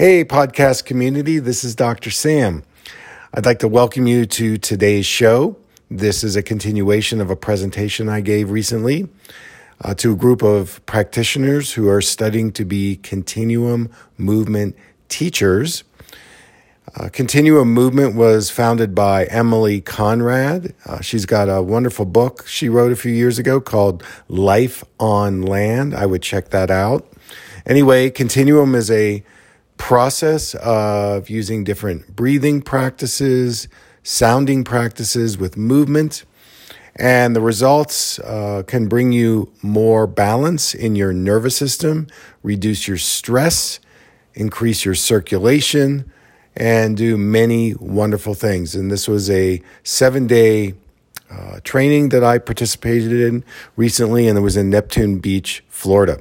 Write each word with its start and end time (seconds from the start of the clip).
Hey, 0.00 0.24
podcast 0.24 0.86
community, 0.86 1.40
this 1.40 1.62
is 1.62 1.74
Dr. 1.74 2.10
Sam. 2.10 2.62
I'd 3.34 3.44
like 3.44 3.58
to 3.58 3.68
welcome 3.68 4.06
you 4.06 4.24
to 4.24 4.56
today's 4.56 5.04
show. 5.04 5.58
This 5.90 6.24
is 6.24 6.36
a 6.36 6.42
continuation 6.42 7.20
of 7.20 7.28
a 7.28 7.36
presentation 7.36 8.08
I 8.08 8.22
gave 8.22 8.50
recently 8.50 9.10
uh, 9.84 9.92
to 9.96 10.12
a 10.12 10.16
group 10.16 10.42
of 10.42 10.80
practitioners 10.86 11.74
who 11.74 11.86
are 11.90 12.00
studying 12.00 12.50
to 12.52 12.64
be 12.64 12.96
continuum 12.96 13.90
movement 14.16 14.74
teachers. 15.10 15.84
Uh, 16.96 17.10
continuum 17.10 17.70
movement 17.74 18.14
was 18.16 18.48
founded 18.48 18.94
by 18.94 19.26
Emilie 19.26 19.82
Conrad. 19.82 20.74
Uh, 20.86 21.02
she's 21.02 21.26
got 21.26 21.50
a 21.50 21.60
wonderful 21.60 22.06
book 22.06 22.46
she 22.46 22.70
wrote 22.70 22.90
a 22.90 22.96
few 22.96 23.12
years 23.12 23.38
ago 23.38 23.60
called 23.60 24.02
Life 24.28 24.82
on 24.98 25.42
Land. 25.42 25.94
I 25.94 26.06
would 26.06 26.22
check 26.22 26.48
that 26.48 26.70
out. 26.70 27.06
Anyway, 27.66 28.08
continuum 28.08 28.74
is 28.74 28.90
a 28.90 29.22
process 29.80 30.54
of 30.56 31.30
using 31.30 31.64
different 31.64 32.14
breathing 32.14 32.60
practices, 32.60 33.66
sounding 34.02 34.62
practices 34.62 35.38
with 35.38 35.56
movement. 35.56 36.24
And 36.96 37.34
the 37.34 37.40
results 37.40 38.18
uh, 38.18 38.62
can 38.66 38.88
bring 38.88 39.10
you 39.10 39.50
more 39.62 40.06
balance 40.06 40.74
in 40.74 40.96
your 40.96 41.14
nervous 41.14 41.56
system, 41.56 42.08
reduce 42.42 42.86
your 42.86 42.98
stress, 42.98 43.80
increase 44.34 44.84
your 44.84 44.94
circulation, 44.94 46.12
and 46.54 46.96
do 46.96 47.16
many 47.16 47.74
wonderful 47.74 48.34
things. 48.34 48.74
And 48.74 48.90
this 48.90 49.08
was 49.08 49.30
a 49.30 49.62
seven 49.82 50.26
day 50.26 50.74
uh, 51.30 51.60
training 51.64 52.10
that 52.10 52.22
I 52.22 52.36
participated 52.38 53.12
in 53.12 53.44
recently, 53.76 54.28
and 54.28 54.36
it 54.36 54.42
was 54.42 54.58
in 54.58 54.68
Neptune 54.68 55.20
Beach, 55.20 55.64
Florida. 55.68 56.20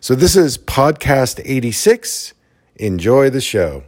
So 0.00 0.14
this 0.14 0.36
is 0.36 0.58
podcast 0.58 1.40
86 1.44 2.34
Enjoy 2.78 3.28
the 3.28 3.40
show. 3.40 3.82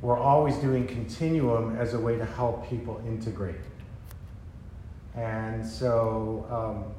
We're 0.00 0.16
always 0.16 0.54
doing 0.56 0.86
continuum 0.86 1.76
as 1.76 1.94
a 1.94 1.98
way 1.98 2.16
to 2.16 2.24
help 2.24 2.68
people 2.68 3.02
integrate. 3.04 3.56
And 5.16 5.66
so, 5.66 6.46
um, 6.48 6.94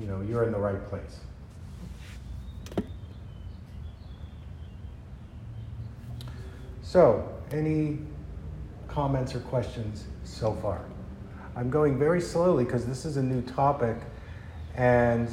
you 0.00 0.06
know, 0.06 0.20
you're 0.22 0.42
in 0.42 0.50
the 0.50 0.58
right 0.58 0.84
place. 0.88 1.20
So, 6.82 7.28
any 7.52 7.98
comments 8.88 9.32
or 9.36 9.40
questions 9.40 10.06
so 10.24 10.54
far? 10.54 10.84
I'm 11.54 11.70
going 11.70 12.00
very 12.00 12.20
slowly 12.20 12.64
because 12.64 12.84
this 12.84 13.04
is 13.04 13.16
a 13.16 13.22
new 13.22 13.42
topic 13.42 13.96
and 14.74 15.28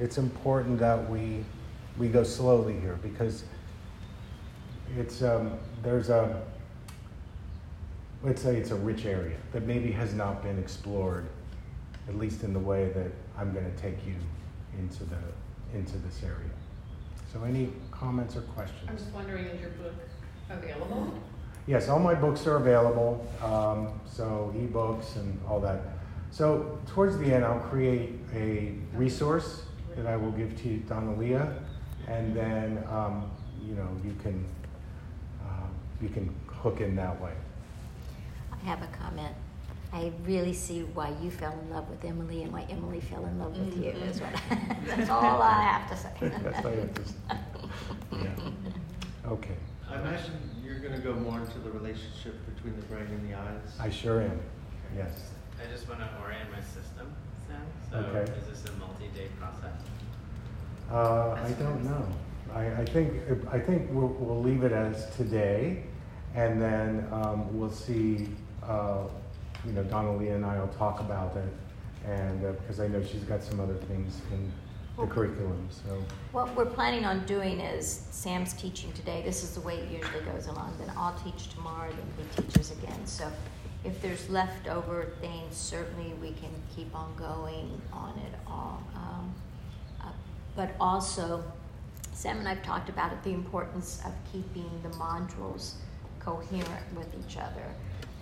it's 0.00 0.18
important 0.18 0.78
that 0.78 1.08
we 1.10 1.44
we 1.98 2.08
go 2.08 2.22
slowly 2.22 2.78
here 2.80 2.98
because 3.02 3.44
it's 4.98 5.22
um, 5.22 5.52
there's 5.82 6.10
a 6.10 6.42
let's 8.22 8.42
say 8.42 8.56
it's 8.56 8.70
a 8.70 8.76
rich 8.76 9.06
area 9.06 9.36
that 9.52 9.66
maybe 9.66 9.90
has 9.92 10.14
not 10.14 10.42
been 10.42 10.58
explored, 10.58 11.26
at 12.08 12.16
least 12.16 12.42
in 12.42 12.52
the 12.52 12.58
way 12.58 12.90
that 12.90 13.12
I'm 13.38 13.52
going 13.52 13.70
to 13.70 13.82
take 13.82 14.04
you 14.06 14.14
into 14.78 15.04
the 15.04 15.18
into 15.74 15.96
this 15.98 16.22
area. 16.22 16.50
So, 17.32 17.42
any 17.44 17.72
comments 17.90 18.36
or 18.36 18.42
questions? 18.42 18.88
I'm 18.88 18.96
just 18.96 19.10
wondering, 19.10 19.46
is 19.46 19.60
your 19.60 19.70
book 19.70 19.94
available? 20.48 21.14
Yes, 21.66 21.88
all 21.88 21.98
my 21.98 22.14
books 22.14 22.46
are 22.46 22.56
available. 22.56 23.26
Um, 23.42 24.00
so 24.06 24.54
ebooks 24.56 25.16
and 25.16 25.38
all 25.48 25.60
that. 25.60 25.80
So 26.30 26.78
towards 26.86 27.18
the 27.18 27.32
end, 27.32 27.44
I'll 27.44 27.58
create 27.58 28.14
a 28.32 28.74
resource 28.94 29.65
that 29.96 30.06
I 30.06 30.16
will 30.16 30.32
give 30.32 30.60
to 30.62 30.78
Donnalea, 30.88 31.58
and 32.06 32.36
then 32.36 32.84
um, 32.90 33.30
you 33.64 33.74
know 33.74 33.88
you 34.04 34.14
can 34.22 34.44
um, 35.42 35.70
you 36.00 36.08
can 36.08 36.34
hook 36.46 36.80
in 36.80 36.94
that 36.96 37.20
way. 37.20 37.32
I 38.52 38.56
have 38.66 38.82
a 38.82 38.88
comment. 38.88 39.34
I 39.92 40.12
really 40.24 40.52
see 40.52 40.82
why 40.82 41.14
you 41.22 41.30
fell 41.30 41.58
in 41.58 41.70
love 41.70 41.88
with 41.88 42.04
Emilie 42.04 42.42
and 42.42 42.52
why 42.52 42.66
Emilie 42.68 43.00
fell 43.00 43.24
in 43.24 43.38
love 43.38 43.56
with 43.56 43.76
you. 43.82 43.94
That's, 43.98 44.20
what 44.20 44.34
I, 44.50 44.76
that's 44.86 45.08
all 45.08 45.40
I 45.40 45.62
have 45.62 45.88
to 45.88 45.96
say. 45.96 46.10
That's 46.42 46.64
all 46.64 46.72
I 46.72 46.76
have 46.76 46.94
to 46.94 47.04
say. 47.08 47.14
Yeah. 48.12 49.30
Okay. 49.30 49.56
I 49.88 50.00
imagine 50.00 50.34
you're 50.62 50.80
going 50.80 50.92
to 50.92 50.98
go 50.98 51.14
more 51.14 51.38
into 51.38 51.58
the 51.60 51.70
relationship 51.70 52.34
between 52.54 52.78
the 52.78 52.84
brain 52.86 53.06
and 53.06 53.30
the 53.30 53.38
eyes. 53.38 53.76
I 53.78 53.88
sure 53.88 54.20
am. 54.22 54.40
Yes. 54.94 55.30
I 55.62 55.70
just 55.72 55.88
want 55.88 56.00
to 56.00 56.10
orient 56.20 56.50
my 56.50 56.60
system, 56.60 57.14
Sam. 57.48 57.62
So 57.90 57.96
Okay. 57.98 58.32
is 58.32 58.46
this 58.62 58.70
a 58.70 58.76
multi-day 58.78 59.28
process? 59.38 59.80
Uh, 60.90 61.32
I 61.44 61.50
don't 61.58 61.84
know. 61.84 62.06
I, 62.54 62.82
I 62.82 62.84
think 62.84 63.12
I 63.50 63.58
think 63.58 63.88
we'll, 63.90 64.08
we'll 64.20 64.40
leave 64.42 64.62
it 64.62 64.72
as 64.72 65.10
today, 65.16 65.82
and 66.34 66.60
then 66.60 67.06
um, 67.12 67.58
we'll 67.58 67.70
see. 67.72 68.28
Uh, 68.62 69.04
you 69.64 69.72
know, 69.72 69.82
Donnelly 69.84 70.28
and 70.28 70.44
I 70.44 70.60
will 70.60 70.68
talk 70.68 71.00
about 71.00 71.36
it, 71.36 71.52
and 72.08 72.44
uh, 72.44 72.52
because 72.52 72.78
I 72.78 72.86
know 72.86 73.02
she's 73.02 73.24
got 73.24 73.42
some 73.42 73.58
other 73.58 73.74
things 73.74 74.20
in 74.32 74.52
the 74.96 75.06
curriculum. 75.06 75.68
So 75.70 76.02
What 76.32 76.54
we're 76.56 76.66
planning 76.66 77.04
on 77.04 77.26
doing 77.26 77.60
is 77.60 78.06
Sam's 78.10 78.52
teaching 78.52 78.92
today. 78.92 79.22
This 79.24 79.42
is 79.42 79.50
the 79.52 79.60
way 79.60 79.78
it 79.78 79.90
usually 79.90 80.24
goes 80.24 80.46
along. 80.46 80.76
Then 80.78 80.92
I'll 80.96 81.18
teach 81.24 81.52
tomorrow, 81.52 81.90
then 81.90 82.06
he 82.36 82.42
teaches 82.42 82.70
again. 82.70 83.04
So 83.06 83.30
if 83.84 84.00
there's 84.02 84.28
leftover 84.28 85.12
things, 85.20 85.56
certainly 85.56 86.14
we 86.20 86.32
can 86.32 86.50
keep 86.74 86.94
on 86.94 87.14
going 87.16 87.80
on 87.92 88.18
it 88.18 88.34
all. 88.46 88.82
Um, 88.94 89.34
uh, 90.02 90.10
but 90.54 90.74
also, 90.80 91.42
Sam 92.12 92.38
and 92.38 92.48
I've 92.48 92.62
talked 92.62 92.88
about 92.88 93.12
it, 93.12 93.22
the 93.22 93.32
importance 93.34 94.00
of 94.04 94.12
keeping 94.32 94.68
the 94.82 94.88
modules 94.90 95.74
coherent 96.18 96.96
with 96.96 97.08
each 97.20 97.36
other. 97.36 97.66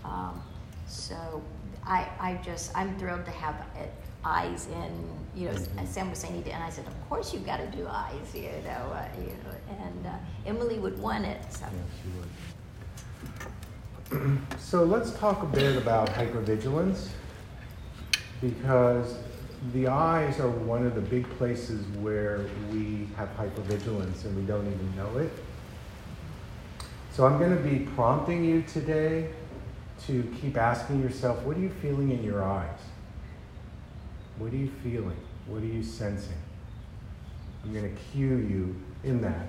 Um, 0.05 0.43
so 0.87 1.43
I, 1.87 2.09
I 2.21 2.41
just, 2.45 2.77
I'm 2.77 2.99
thrilled 2.99 3.25
to 3.25 3.31
have 3.31 3.55
it, 3.77 3.93
eyes 4.25 4.69
in, 4.69 5.09
you 5.35 5.49
know, 5.49 5.57
as 5.79 5.89
Sam 5.89 6.11
was 6.11 6.19
saying, 6.19 6.35
he 6.35 6.43
did, 6.43 6.53
and 6.55 6.63
I 6.63 6.71
said, 6.71 6.87
of 6.87 7.09
course 7.09 7.33
you've 7.33 7.47
got 7.47 7.59
to 7.59 7.67
do 7.67 7.87
eyes, 7.87 8.35
you 8.35 8.51
know, 8.65 8.71
uh, 8.71 9.07
you 9.19 9.27
know, 9.27 9.85
and 9.85 10.07
uh, 10.07 10.11
Emilie 10.47 10.79
would 10.79 10.99
want 10.99 11.25
it, 11.27 11.41
so. 11.51 11.65
yeah, 11.65 11.71
she 12.03 12.19
would. 12.19 12.29
So 14.59 14.85
let's 14.85 15.13
talk 15.15 15.43
a 15.43 15.47
bit 15.47 15.77
about 15.77 16.09
hypervigilance, 16.09 17.09
because 18.41 19.17
the 19.73 19.89
eyes 19.89 20.41
are 20.41 20.51
one 20.51 20.87
of 20.87 20.95
the 20.95 21.01
big 21.01 21.29
places 21.39 21.87
where 21.99 22.47
we 22.71 23.09
have 23.17 23.29
hypervigilance 23.37 24.25
and 24.25 24.37
we 24.37 24.43
don't 24.43 24.67
even 24.67 24.97
know 24.97 25.19
it. 25.19 25.31
So 27.13 27.25
I'm 27.25 27.39
going 27.39 27.57
to 27.57 27.63
be 27.63 27.87
prompting 27.95 28.45
you 28.45 28.63
today 28.63 29.31
to 30.07 30.23
keep 30.41 30.57
asking 30.57 31.01
yourself, 31.01 31.43
what 31.43 31.57
are 31.57 31.61
you 31.61 31.71
feeling 31.71 32.11
in 32.11 32.23
your 32.23 32.43
eyes? 32.43 32.79
What 34.39 34.53
are 34.53 34.57
you 34.57 34.71
feeling? 34.83 35.17
What 35.47 35.63
are 35.63 35.67
you 35.67 35.83
sensing? 35.83 36.37
I'm 37.63 37.73
going 37.73 37.95
to 37.95 38.03
cue 38.13 38.37
you 38.37 38.77
in 39.05 39.21
that. 39.23 39.47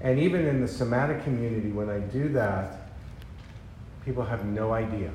And 0.00 0.18
even 0.18 0.46
in 0.46 0.60
the 0.60 0.68
somatic 0.68 1.24
community, 1.24 1.72
when 1.72 1.88
I 1.90 1.98
do 1.98 2.28
that, 2.30 2.79
people 4.04 4.24
have 4.24 4.44
no 4.44 4.72
idea. 4.72 5.10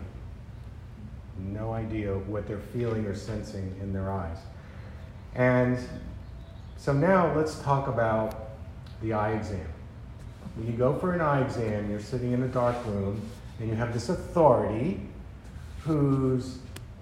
No 1.38 1.74
idea 1.74 2.14
what 2.14 2.48
they're 2.48 2.60
feeling 2.60 3.06
or 3.06 3.16
sensing 3.16 3.76
in 3.82 3.92
their 3.92 4.12
eyes. 4.12 4.38
And 5.36 5.78
so 6.78 6.94
now 6.94 7.36
let's 7.36 7.60
talk 7.60 7.88
about 7.88 8.50
the 9.02 9.14
eye 9.14 9.34
exam. 9.34 9.68
When 10.56 10.68
you 10.68 10.74
go 10.74 10.98
for 10.98 11.14
an 11.14 11.22
eye 11.22 11.42
exam, 11.42 11.90
you're 11.90 12.00
sitting 12.00 12.32
in 12.32 12.44
a 12.44 12.48
dark 12.48 12.78
room 12.86 13.22
and 13.60 13.70
you 13.70 13.76
have 13.76 13.94
this 13.94 14.10
authority 14.10 15.02
who's 15.82 16.60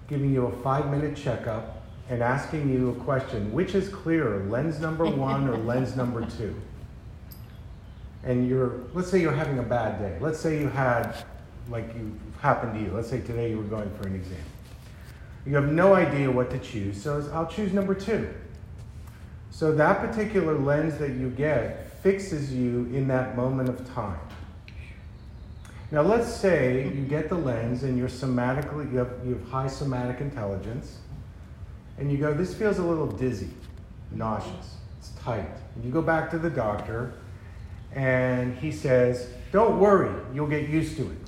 giving 0.08 0.32
you 0.32 0.46
a 0.46 0.62
five 0.62 0.90
minute 0.90 1.16
checkup 1.16 1.82
and 2.10 2.22
asking 2.22 2.70
you 2.72 2.90
a 2.90 2.94
question 3.04 3.52
which 3.52 3.74
is 3.74 3.88
clearer, 3.88 4.44
lens 4.50 4.80
number 4.80 5.06
one 5.06 5.48
or 5.48 5.56
lens 5.56 5.96
number 5.96 6.26
two? 6.26 6.54
And 8.24 8.48
you're, 8.48 8.80
let's 8.94 9.10
say 9.10 9.20
you're 9.20 9.32
having 9.32 9.58
a 9.58 9.62
bad 9.62 9.98
day. 9.98 10.18
Let's 10.20 10.40
say 10.40 10.58
you 10.58 10.68
had, 10.68 11.24
like 11.68 11.94
you 11.94 12.18
happened 12.40 12.74
to 12.74 12.80
you, 12.80 12.92
let's 12.92 13.08
say 13.08 13.20
today 13.20 13.50
you 13.50 13.58
were 13.58 13.64
going 13.64 13.90
for 13.96 14.06
an 14.06 14.14
exam. 14.14 14.38
You 15.46 15.54
have 15.56 15.70
no 15.70 15.94
idea 15.94 16.30
what 16.30 16.50
to 16.50 16.58
choose, 16.58 17.00
so 17.02 17.28
I'll 17.32 17.46
choose 17.46 17.72
number 17.72 17.94
two. 17.94 18.32
So 19.50 19.72
that 19.72 20.00
particular 20.00 20.58
lens 20.58 20.98
that 20.98 21.12
you 21.12 21.30
get 21.30 22.02
fixes 22.02 22.52
you 22.52 22.90
in 22.92 23.08
that 23.08 23.36
moment 23.36 23.68
of 23.68 23.86
time. 23.94 24.18
Now, 25.90 26.02
let's 26.02 26.34
say 26.34 26.88
you 26.88 27.04
get 27.04 27.28
the 27.28 27.36
lens 27.36 27.84
and 27.84 27.96
you're 27.96 28.08
somatically, 28.08 28.90
you 28.90 28.98
have, 28.98 29.12
you 29.24 29.34
have 29.34 29.48
high 29.48 29.68
somatic 29.68 30.20
intelligence, 30.20 30.98
and 31.98 32.10
you 32.10 32.18
go, 32.18 32.34
This 32.34 32.52
feels 32.54 32.78
a 32.78 32.82
little 32.82 33.06
dizzy, 33.06 33.50
nauseous, 34.10 34.76
it's 34.98 35.10
tight. 35.20 35.48
And 35.76 35.84
you 35.84 35.92
go 35.92 36.02
back 36.02 36.30
to 36.30 36.38
the 36.38 36.50
doctor, 36.50 37.14
and 37.92 38.56
he 38.58 38.72
says, 38.72 39.28
Don't 39.52 39.78
worry, 39.78 40.12
you'll 40.34 40.48
get 40.48 40.68
used 40.68 40.96
to 40.96 41.02
it. 41.10 41.23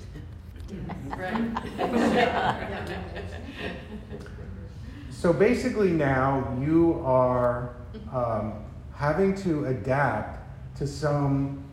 So 5.10 5.32
basically, 5.32 5.90
now 5.90 6.56
you 6.60 7.02
are 7.04 7.74
um, 8.12 8.52
having 8.94 9.34
to 9.36 9.66
adapt 9.66 10.38
to 10.78 10.86
some 10.86 11.64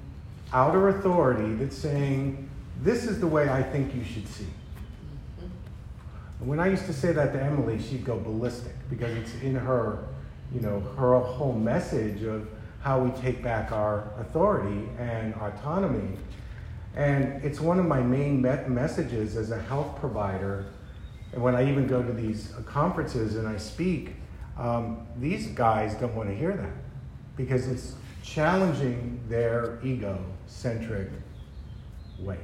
outer 0.53 0.89
authority 0.89 1.53
that's 1.55 1.77
saying, 1.77 2.49
this 2.81 3.05
is 3.05 3.19
the 3.19 3.27
way 3.27 3.49
I 3.49 3.61
think 3.61 3.93
you 3.93 4.03
should 4.03 4.27
see. 4.27 4.47
And 6.39 6.49
when 6.49 6.59
I 6.59 6.67
used 6.67 6.85
to 6.85 6.93
say 6.93 7.11
that 7.13 7.33
to 7.33 7.41
Emilie, 7.41 7.81
she'd 7.81 8.05
go 8.05 8.19
ballistic 8.19 8.73
because 8.89 9.15
it's 9.17 9.33
in 9.41 9.55
her, 9.55 10.03
you 10.53 10.61
know, 10.61 10.79
her 10.97 11.19
whole 11.19 11.53
message 11.53 12.23
of 12.23 12.47
how 12.81 12.99
we 12.99 13.11
take 13.21 13.41
back 13.41 13.71
our 13.71 14.11
authority 14.19 14.89
and 14.99 15.33
autonomy. 15.35 16.17
And 16.95 17.43
it's 17.43 17.59
one 17.59 17.79
of 17.79 17.85
my 17.85 18.01
main 18.01 18.41
me- 18.41 18.67
messages 18.67 19.35
as 19.35 19.51
a 19.51 19.59
health 19.59 19.99
provider. 19.99 20.65
And 21.31 21.41
when 21.41 21.55
I 21.55 21.69
even 21.69 21.87
go 21.87 22.03
to 22.03 22.13
these 22.13 22.53
conferences 22.65 23.35
and 23.35 23.47
I 23.47 23.57
speak, 23.57 24.15
um, 24.57 25.07
these 25.17 25.47
guys 25.47 25.95
don't 25.95 26.15
want 26.15 26.29
to 26.29 26.35
hear 26.35 26.55
that 26.55 26.73
because 27.35 27.67
it's 27.67 27.95
challenging 28.21 29.19
their 29.27 29.79
ego-centric 29.83 31.09
ways. 32.19 32.37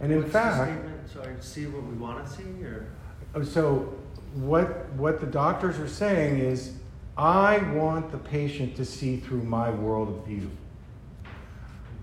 And 0.00 0.12
in 0.12 0.20
What's 0.20 0.32
fact? 0.32 0.84
Sorry, 1.10 1.34
see 1.40 1.66
what 1.66 1.84
we 1.84 1.94
want 1.94 2.26
to 2.26 2.30
see, 2.30 2.62
or 2.64 2.86
Oh, 3.34 3.42
So 3.42 3.94
what, 4.34 4.90
what 4.92 5.20
the 5.20 5.26
doctors 5.26 5.78
are 5.78 5.88
saying 5.88 6.38
is, 6.38 6.74
I 7.16 7.58
want 7.72 8.10
the 8.10 8.18
patient 8.18 8.76
to 8.76 8.84
see 8.84 9.16
through 9.18 9.42
my 9.42 9.70
world 9.70 10.08
of 10.08 10.26
view, 10.26 10.50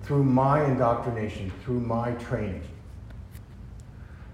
through 0.04 0.24
my 0.24 0.66
indoctrination, 0.66 1.52
through 1.64 1.80
my 1.80 2.12
training. 2.14 2.64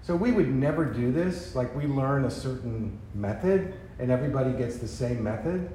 So 0.02 0.16
we 0.16 0.32
would 0.32 0.48
never 0.48 0.84
do 0.84 1.12
this, 1.12 1.54
like 1.54 1.74
we 1.76 1.86
learn 1.86 2.24
a 2.24 2.30
certain 2.30 2.98
method 3.14 3.74
and 3.98 4.10
everybody 4.10 4.52
gets 4.52 4.78
the 4.78 4.88
same 4.88 5.22
method. 5.22 5.70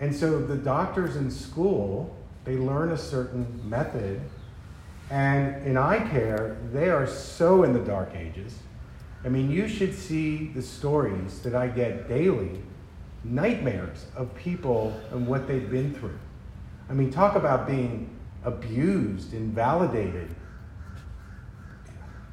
And 0.00 0.14
so 0.14 0.40
the 0.40 0.56
doctors 0.56 1.16
in 1.16 1.30
school, 1.30 2.16
they 2.44 2.56
learn 2.56 2.92
a 2.92 2.96
certain 2.96 3.60
method. 3.68 4.20
And 5.10 5.66
in 5.66 5.76
eye 5.76 6.08
care, 6.08 6.56
they 6.72 6.88
are 6.88 7.06
so 7.06 7.64
in 7.64 7.74
the 7.74 7.80
dark 7.80 8.14
ages. 8.14 8.56
I 9.24 9.28
mean, 9.28 9.50
you 9.50 9.68
should 9.68 9.94
see 9.94 10.46
the 10.54 10.62
stories 10.62 11.40
that 11.40 11.54
I 11.54 11.68
get 11.68 12.08
daily 12.08 12.62
nightmares 13.22 14.06
of 14.16 14.34
people 14.34 14.98
and 15.12 15.26
what 15.26 15.46
they've 15.46 15.70
been 15.70 15.92
through. 15.94 16.18
I 16.88 16.94
mean, 16.94 17.10
talk 17.10 17.34
about 17.36 17.66
being 17.66 18.08
abused, 18.44 19.34
invalidated. 19.34 20.34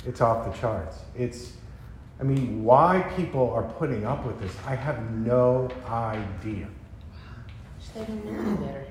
It's 0.05 0.21
off 0.21 0.51
the 0.51 0.57
charts. 0.57 0.99
It's, 1.15 1.53
I 2.19 2.23
mean, 2.23 2.63
why 2.63 3.11
people 3.15 3.51
are 3.51 3.63
putting 3.63 4.05
up 4.05 4.25
with 4.25 4.39
this, 4.39 4.55
I 4.65 4.75
have 4.75 5.11
no 5.11 5.69
idea. 5.87 6.67
They 7.95 8.01
don't 8.05 8.25
know 8.25 8.33
any 8.33 8.55
better. 8.67 8.85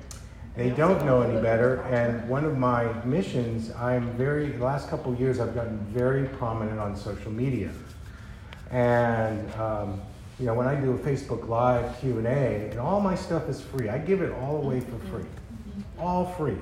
They 0.57 0.71
don't 0.71 1.05
know 1.05 1.23
any 1.23 1.41
better, 1.41 1.83
and 1.83 2.29
one 2.29 2.45
of 2.45 2.57
my 2.57 2.91
missions, 3.05 3.71
I'm 3.73 4.11
very, 4.17 4.49
the 4.49 4.65
last 4.65 4.89
couple 4.89 5.13
of 5.13 5.21
years, 5.21 5.39
I've 5.39 5.55
gotten 5.55 5.79
very 5.93 6.29
prominent 6.29 6.81
on 6.81 6.97
social 6.97 7.31
media. 7.31 7.71
And, 8.71 9.53
um, 9.55 10.01
you 10.39 10.47
know, 10.47 10.55
when 10.55 10.67
I 10.67 10.75
do 10.75 10.93
a 10.93 10.99
Facebook 10.99 11.49
Live 11.49 11.99
Q&A, 12.01 12.71
and 12.71 12.79
all 12.79 13.01
my 13.01 13.15
stuff 13.15 13.49
is 13.49 13.61
free. 13.61 13.89
I 13.89 13.99
give 13.99 14.23
it 14.23 14.33
all 14.33 14.57
away 14.57 14.81
for 14.81 14.99
free. 15.11 15.27
All 15.99 16.27
free. 16.33 16.57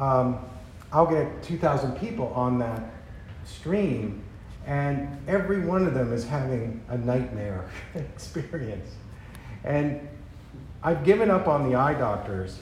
Um, 0.00 0.38
I'll 0.92 1.06
get 1.06 1.42
2,000 1.42 1.96
people 1.98 2.28
on 2.34 2.58
that 2.58 2.82
stream, 3.44 4.24
and 4.66 5.08
every 5.28 5.60
one 5.60 5.86
of 5.86 5.94
them 5.94 6.12
is 6.12 6.26
having 6.26 6.82
a 6.88 6.98
nightmare 6.98 7.68
experience. 7.94 8.90
And 9.62 10.08
I've 10.82 11.04
given 11.04 11.30
up 11.30 11.46
on 11.46 11.68
the 11.68 11.76
eye 11.76 11.94
doctors. 11.94 12.60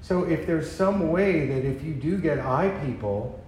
So 0.00 0.24
if 0.24 0.46
there's 0.46 0.70
some 0.70 1.10
way 1.10 1.46
that 1.48 1.64
if 1.66 1.82
you 1.82 1.92
do 1.92 2.16
get 2.18 2.38
eye 2.38 2.70
people, 2.86 3.44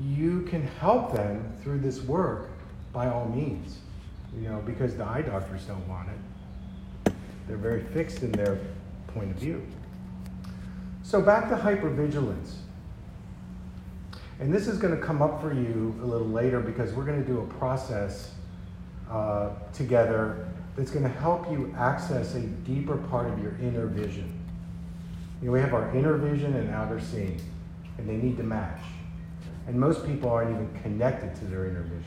you 0.00 0.42
can 0.42 0.62
help 0.62 1.12
them 1.12 1.52
through 1.62 1.80
this 1.80 2.00
work, 2.00 2.50
by 2.92 3.08
all 3.08 3.28
means. 3.28 3.78
You 4.40 4.48
know, 4.48 4.62
because 4.64 4.96
the 4.96 5.04
eye 5.04 5.22
doctors 5.22 5.64
don't 5.64 5.86
want 5.88 6.08
it. 6.08 7.12
They're 7.48 7.56
very 7.56 7.82
fixed 7.82 8.22
in 8.22 8.30
their 8.32 8.58
point 9.08 9.30
of 9.30 9.36
view. 9.38 9.66
So 11.08 11.22
back 11.22 11.48
to 11.48 11.56
hypervigilance. 11.56 12.56
And 14.40 14.52
this 14.52 14.68
is 14.68 14.76
going 14.76 14.94
to 14.94 15.02
come 15.02 15.22
up 15.22 15.40
for 15.40 15.54
you 15.54 15.98
a 16.02 16.04
little 16.04 16.28
later 16.28 16.60
because 16.60 16.92
we're 16.92 17.06
going 17.06 17.18
to 17.18 17.26
do 17.26 17.40
a 17.40 17.46
process 17.54 18.32
uh, 19.10 19.48
together 19.72 20.46
that's 20.76 20.90
going 20.90 21.04
to 21.04 21.08
help 21.20 21.50
you 21.50 21.74
access 21.78 22.34
a 22.34 22.40
deeper 22.40 22.98
part 22.98 23.26
of 23.32 23.42
your 23.42 23.52
inner 23.62 23.86
vision. 23.86 24.30
You 25.40 25.46
know, 25.46 25.52
we 25.52 25.60
have 25.60 25.72
our 25.72 25.96
inner 25.96 26.18
vision 26.18 26.54
and 26.56 26.68
outer 26.68 27.00
seeing, 27.00 27.40
and 27.96 28.06
they 28.06 28.16
need 28.16 28.36
to 28.36 28.42
match. 28.42 28.82
And 29.66 29.80
most 29.80 30.04
people 30.04 30.28
aren't 30.28 30.50
even 30.50 30.68
connected 30.82 31.34
to 31.36 31.46
their 31.46 31.68
inner 31.68 31.84
vision. 31.84 32.04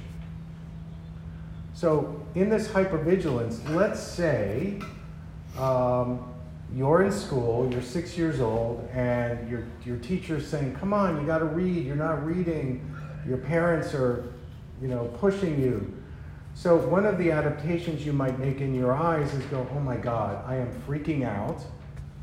So, 1.73 2.23
in 2.35 2.51
this 2.51 2.67
hypervigilance, 2.67 3.67
let's 3.73 3.99
say 3.99 4.79
um, 5.57 6.31
you're 6.73 7.03
in 7.03 7.11
school, 7.11 7.69
you're 7.71 7.81
six 7.81 8.17
years 8.17 8.39
old, 8.39 8.87
and 8.93 9.49
your, 9.49 9.63
your 9.85 9.97
teacher's 9.97 10.47
saying, 10.47 10.75
Come 10.75 10.93
on, 10.93 11.19
you 11.19 11.27
got 11.27 11.39
to 11.39 11.45
read, 11.45 11.85
you're 11.85 11.95
not 11.95 12.25
reading. 12.25 12.87
Your 13.27 13.37
parents 13.37 13.93
are, 13.93 14.31
you 14.81 14.87
know, 14.87 15.05
pushing 15.19 15.61
you. 15.61 15.93
So, 16.53 16.77
one 16.77 17.05
of 17.05 17.17
the 17.17 17.31
adaptations 17.31 18.05
you 18.05 18.13
might 18.13 18.39
make 18.39 18.61
in 18.61 18.73
your 18.73 18.93
eyes 18.93 19.33
is 19.33 19.43
go, 19.45 19.67
Oh 19.73 19.79
my 19.79 19.97
God, 19.97 20.43
I 20.47 20.55
am 20.55 20.71
freaking 20.87 21.25
out. 21.25 21.61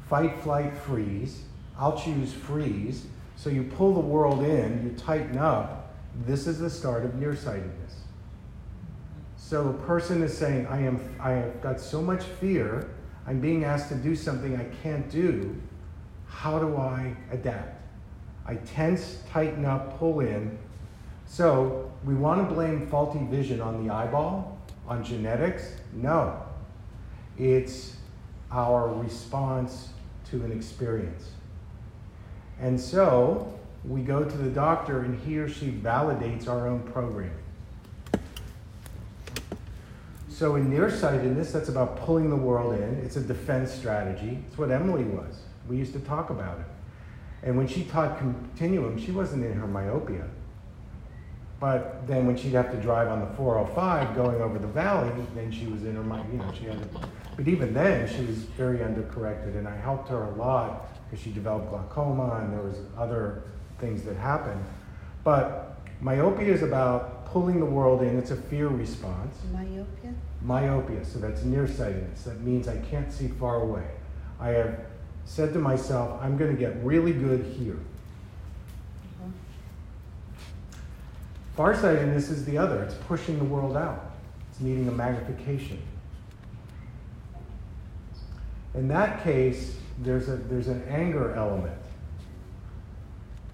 Fight, 0.09 0.39
flight, 0.41 0.77
freeze. 0.77 1.43
I'll 1.79 1.99
choose 1.99 2.33
freeze. 2.33 3.07
So, 3.37 3.51
you 3.51 3.65
pull 3.65 3.95
the 3.95 4.01
world 4.01 4.43
in, 4.43 4.85
you 4.85 4.99
tighten 4.99 5.39
up. 5.39 5.95
This 6.27 6.47
is 6.47 6.59
the 6.59 6.71
start 6.71 7.05
of 7.05 7.15
nearsightedness. 7.17 7.97
So, 9.37 9.69
a 9.69 9.87
person 9.87 10.23
is 10.23 10.37
saying, 10.37 10.67
I, 10.69 10.81
am, 10.83 11.01
I 11.21 11.33
have 11.33 11.61
got 11.61 11.81
so 11.81 12.01
much 12.01 12.23
fear, 12.23 12.91
I'm 13.29 13.41
being 13.41 13.65
asked 13.65 13.91
to 13.91 13.95
do 13.95 14.17
something 14.17 14.57
I 14.57 14.65
can't 14.83 15.09
do. 15.11 15.55
How 16.27 16.59
do 16.59 16.77
I 16.77 17.15
adapt? 17.31 17.81
I 18.45 18.55
tense, 18.57 19.23
tighten 19.31 19.65
up, 19.65 19.99
pull 19.99 20.21
in, 20.21 20.59
so, 21.29 21.93
we 22.05 22.15
want 22.15 22.49
to 22.49 22.55
blame 22.55 22.87
faulty 22.87 23.25
vision 23.27 23.61
on 23.61 23.87
the 23.87 23.93
eyeball, 23.93 24.59
on 24.89 25.05
genetics? 25.05 25.75
No. 25.93 26.43
It's 27.37 27.97
our 28.51 28.89
response 28.89 29.91
to 30.31 30.43
an 30.43 30.51
experience. 30.51 31.33
And 32.59 32.81
so, 32.81 33.53
we 33.85 34.01
go 34.01 34.25
to 34.25 34.37
the 34.37 34.51
doctor 34.51 35.03
and 35.03 35.21
he 35.21 35.39
or 35.39 35.49
she 35.49 35.71
validates 35.71 36.49
our 36.49 36.67
own 36.67 36.81
programming. 36.81 37.38
So, 40.39 40.55
in 40.55 40.71
nearsightedness, 40.71 41.51
that's 41.51 41.69
about 41.69 41.97
pulling 41.97 42.31
the 42.31 42.37
world 42.37 42.75
in. 42.75 43.01
It's 43.05 43.17
a 43.17 43.21
defense 43.21 43.73
strategy. 43.73 44.39
It's 44.47 44.57
what 44.57 44.71
Emilie 44.71 45.03
was. 45.03 45.41
We 45.69 45.77
used 45.77 45.93
to 45.95 45.99
talk 45.99 46.31
about 46.31 46.61
it. 46.61 46.67
And 47.43 47.59
when 47.59 47.67
she 47.67 47.83
taught 47.83 48.19
continuum, 48.19 49.05
she 49.05 49.11
wasn't 49.11 49.45
in 49.45 49.55
her 49.55 49.67
myopia. 49.67 50.29
But 51.59 52.07
then 52.07 52.25
when 52.25 52.37
she'd 52.37 52.53
have 52.53 52.71
to 52.71 52.77
drive 52.77 53.09
on 53.09 53.19
the 53.19 53.27
405 53.35 54.15
going 54.15 54.41
over 54.41 54.61
the 54.61 54.69
valley, 54.69 55.11
then 55.35 55.51
she 55.51 55.67
was 55.67 55.83
in 55.83 55.97
her 55.97 56.05
mind, 56.05 56.33
you 56.33 56.39
know, 56.39 56.53
she 56.57 56.67
had 56.67 56.81
to, 56.85 57.09
but 57.37 57.49
even 57.49 57.75
then 57.75 58.09
she 58.09 58.25
was 58.25 58.37
very 58.37 58.79
undercorrected 58.79 59.57
and 59.59 59.67
I 59.67 59.77
helped 59.77 60.09
her 60.11 60.23
a 60.23 60.31
lot 60.37 60.89
because 61.11 61.21
she 61.21 61.33
developed 61.33 61.71
glaucoma 61.71 62.43
and 62.45 62.53
there 62.53 62.63
was 62.63 62.77
other 62.97 63.43
things 63.81 64.05
that 64.05 64.15
happened. 64.15 64.65
But 65.25 65.81
myopia 66.01 66.53
is 66.55 66.63
about 66.63 67.18
pulling 67.33 67.61
the 67.61 67.67
world 67.67 68.03
in. 68.03 68.19
It's 68.19 68.31
a 68.31 68.37
fear 68.37 68.69
response. 68.69 69.37
Myopia? 69.53 70.15
Myopia, 70.43 71.05
so 71.05 71.19
that's 71.19 71.43
nearsightedness. 71.43 72.25
That 72.25 72.41
means 72.41 72.69
I 72.69 72.79
can't 72.79 73.13
see 73.13 73.29
far 73.29 73.63
away. 73.63 73.87
I 74.41 74.49
have 74.49 74.81
said 75.25 75.53
to 75.53 75.59
myself, 75.59 76.21
I'm 76.23 76.37
going 76.37 76.55
to 76.55 76.59
get 76.59 76.77
really 76.83 77.13
good 77.13 77.45
here. 77.59 77.79
Mm-hmm. 79.21 79.31
Farsightedness 81.57 82.31
is 82.31 82.45
the 82.45 82.57
other. 82.57 82.83
It's 82.83 82.95
pushing 82.95 83.39
the 83.39 83.45
world 83.45 83.77
out. 83.77 84.13
It's 84.51 84.61
needing 84.61 84.89
a 84.89 84.93
magnification. 84.93 85.83
In 88.75 88.89
that 88.89 89.23
case, 89.25 89.77
there's, 89.99 90.29
a, 90.29 90.37
there's 90.37 90.69
an 90.69 90.83
anger 90.89 91.35
element. 91.35 91.78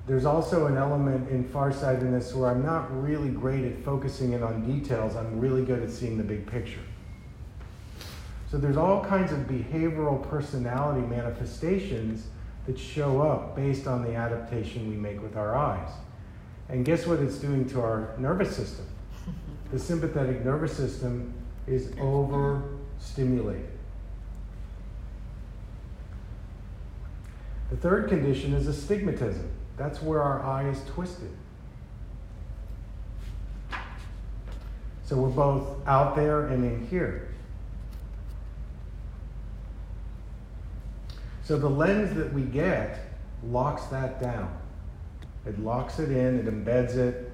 There's 0.06 0.26
also 0.26 0.66
an 0.66 0.76
element 0.76 1.30
in 1.30 1.44
farsightedness 1.44 2.34
where 2.34 2.50
I'm 2.50 2.64
not 2.64 3.02
really 3.02 3.30
great 3.30 3.64
at 3.64 3.82
focusing 3.82 4.32
in 4.32 4.42
on 4.42 4.66
details. 4.66 5.16
I'm 5.16 5.40
really 5.40 5.64
good 5.64 5.82
at 5.82 5.90
seeing 5.90 6.18
the 6.18 6.24
big 6.24 6.46
picture. 6.46 6.80
So 8.50 8.58
there's 8.58 8.76
all 8.76 9.02
kinds 9.02 9.32
of 9.32 9.40
behavioral 9.40 10.28
personality 10.28 11.06
manifestations 11.06 12.26
that 12.66 12.78
show 12.78 13.22
up 13.22 13.56
based 13.56 13.86
on 13.86 14.02
the 14.02 14.14
adaptation 14.14 14.88
we 14.88 14.96
make 14.96 15.22
with 15.22 15.36
our 15.36 15.56
eyes. 15.56 15.90
And 16.68 16.84
guess 16.84 17.06
what 17.06 17.20
it's 17.20 17.36
doing 17.36 17.68
to 17.70 17.80
our 17.80 18.14
nervous 18.18 18.54
system? 18.54 18.86
The 19.72 19.80
sympathetic 19.80 20.44
nervous 20.44 20.76
system 20.76 21.34
is 21.66 21.90
overstimulated. 21.98 23.70
The 27.70 27.76
third 27.78 28.08
condition 28.08 28.52
is 28.52 28.68
astigmatism. 28.68 29.50
That's 29.76 30.00
where 30.00 30.22
our 30.22 30.42
eye 30.42 30.68
is 30.68 30.80
twisted. 30.86 31.30
So 35.04 35.16
we're 35.16 35.28
both 35.28 35.86
out 35.86 36.16
there 36.16 36.46
and 36.46 36.64
in 36.64 36.86
here. 36.86 37.28
So 41.42 41.58
the 41.58 41.68
lens 41.68 42.14
that 42.16 42.32
we 42.32 42.42
get 42.42 43.00
locks 43.50 43.84
that 43.86 44.20
down. 44.20 44.56
It 45.44 45.58
locks 45.60 45.98
it 45.98 46.10
in, 46.10 46.38
it 46.38 46.46
embeds 46.46 46.96
it, 46.96 47.30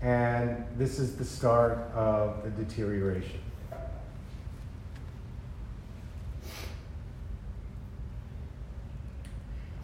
and 0.00 0.64
this 0.78 0.98
is 0.98 1.14
the 1.16 1.24
start 1.24 1.78
of 1.94 2.42
the 2.42 2.50
deterioration. 2.50 3.38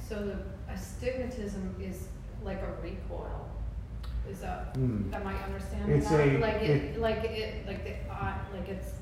So 0.08 0.14
the 0.24 0.38
astigmatism 0.78 1.74
is 1.80 2.08
like 2.44 2.60
a 2.62 2.72
recoil. 2.82 3.48
Is 4.30 4.40
that, 4.40 4.76
Hmm. 4.76 5.12
am 5.12 5.26
I 5.26 5.34
understanding 5.44 5.96
It's 5.96 6.08
that? 6.10 6.20
a- 6.28 6.38
Like 6.38 6.56
it- 6.62 6.70
it, 6.96 7.00
like 7.00 7.24
it, 7.24 7.66
like 7.66 7.84
the 7.84 8.12
eye, 8.12 8.38
like 8.52 8.68
it's, 8.68 8.92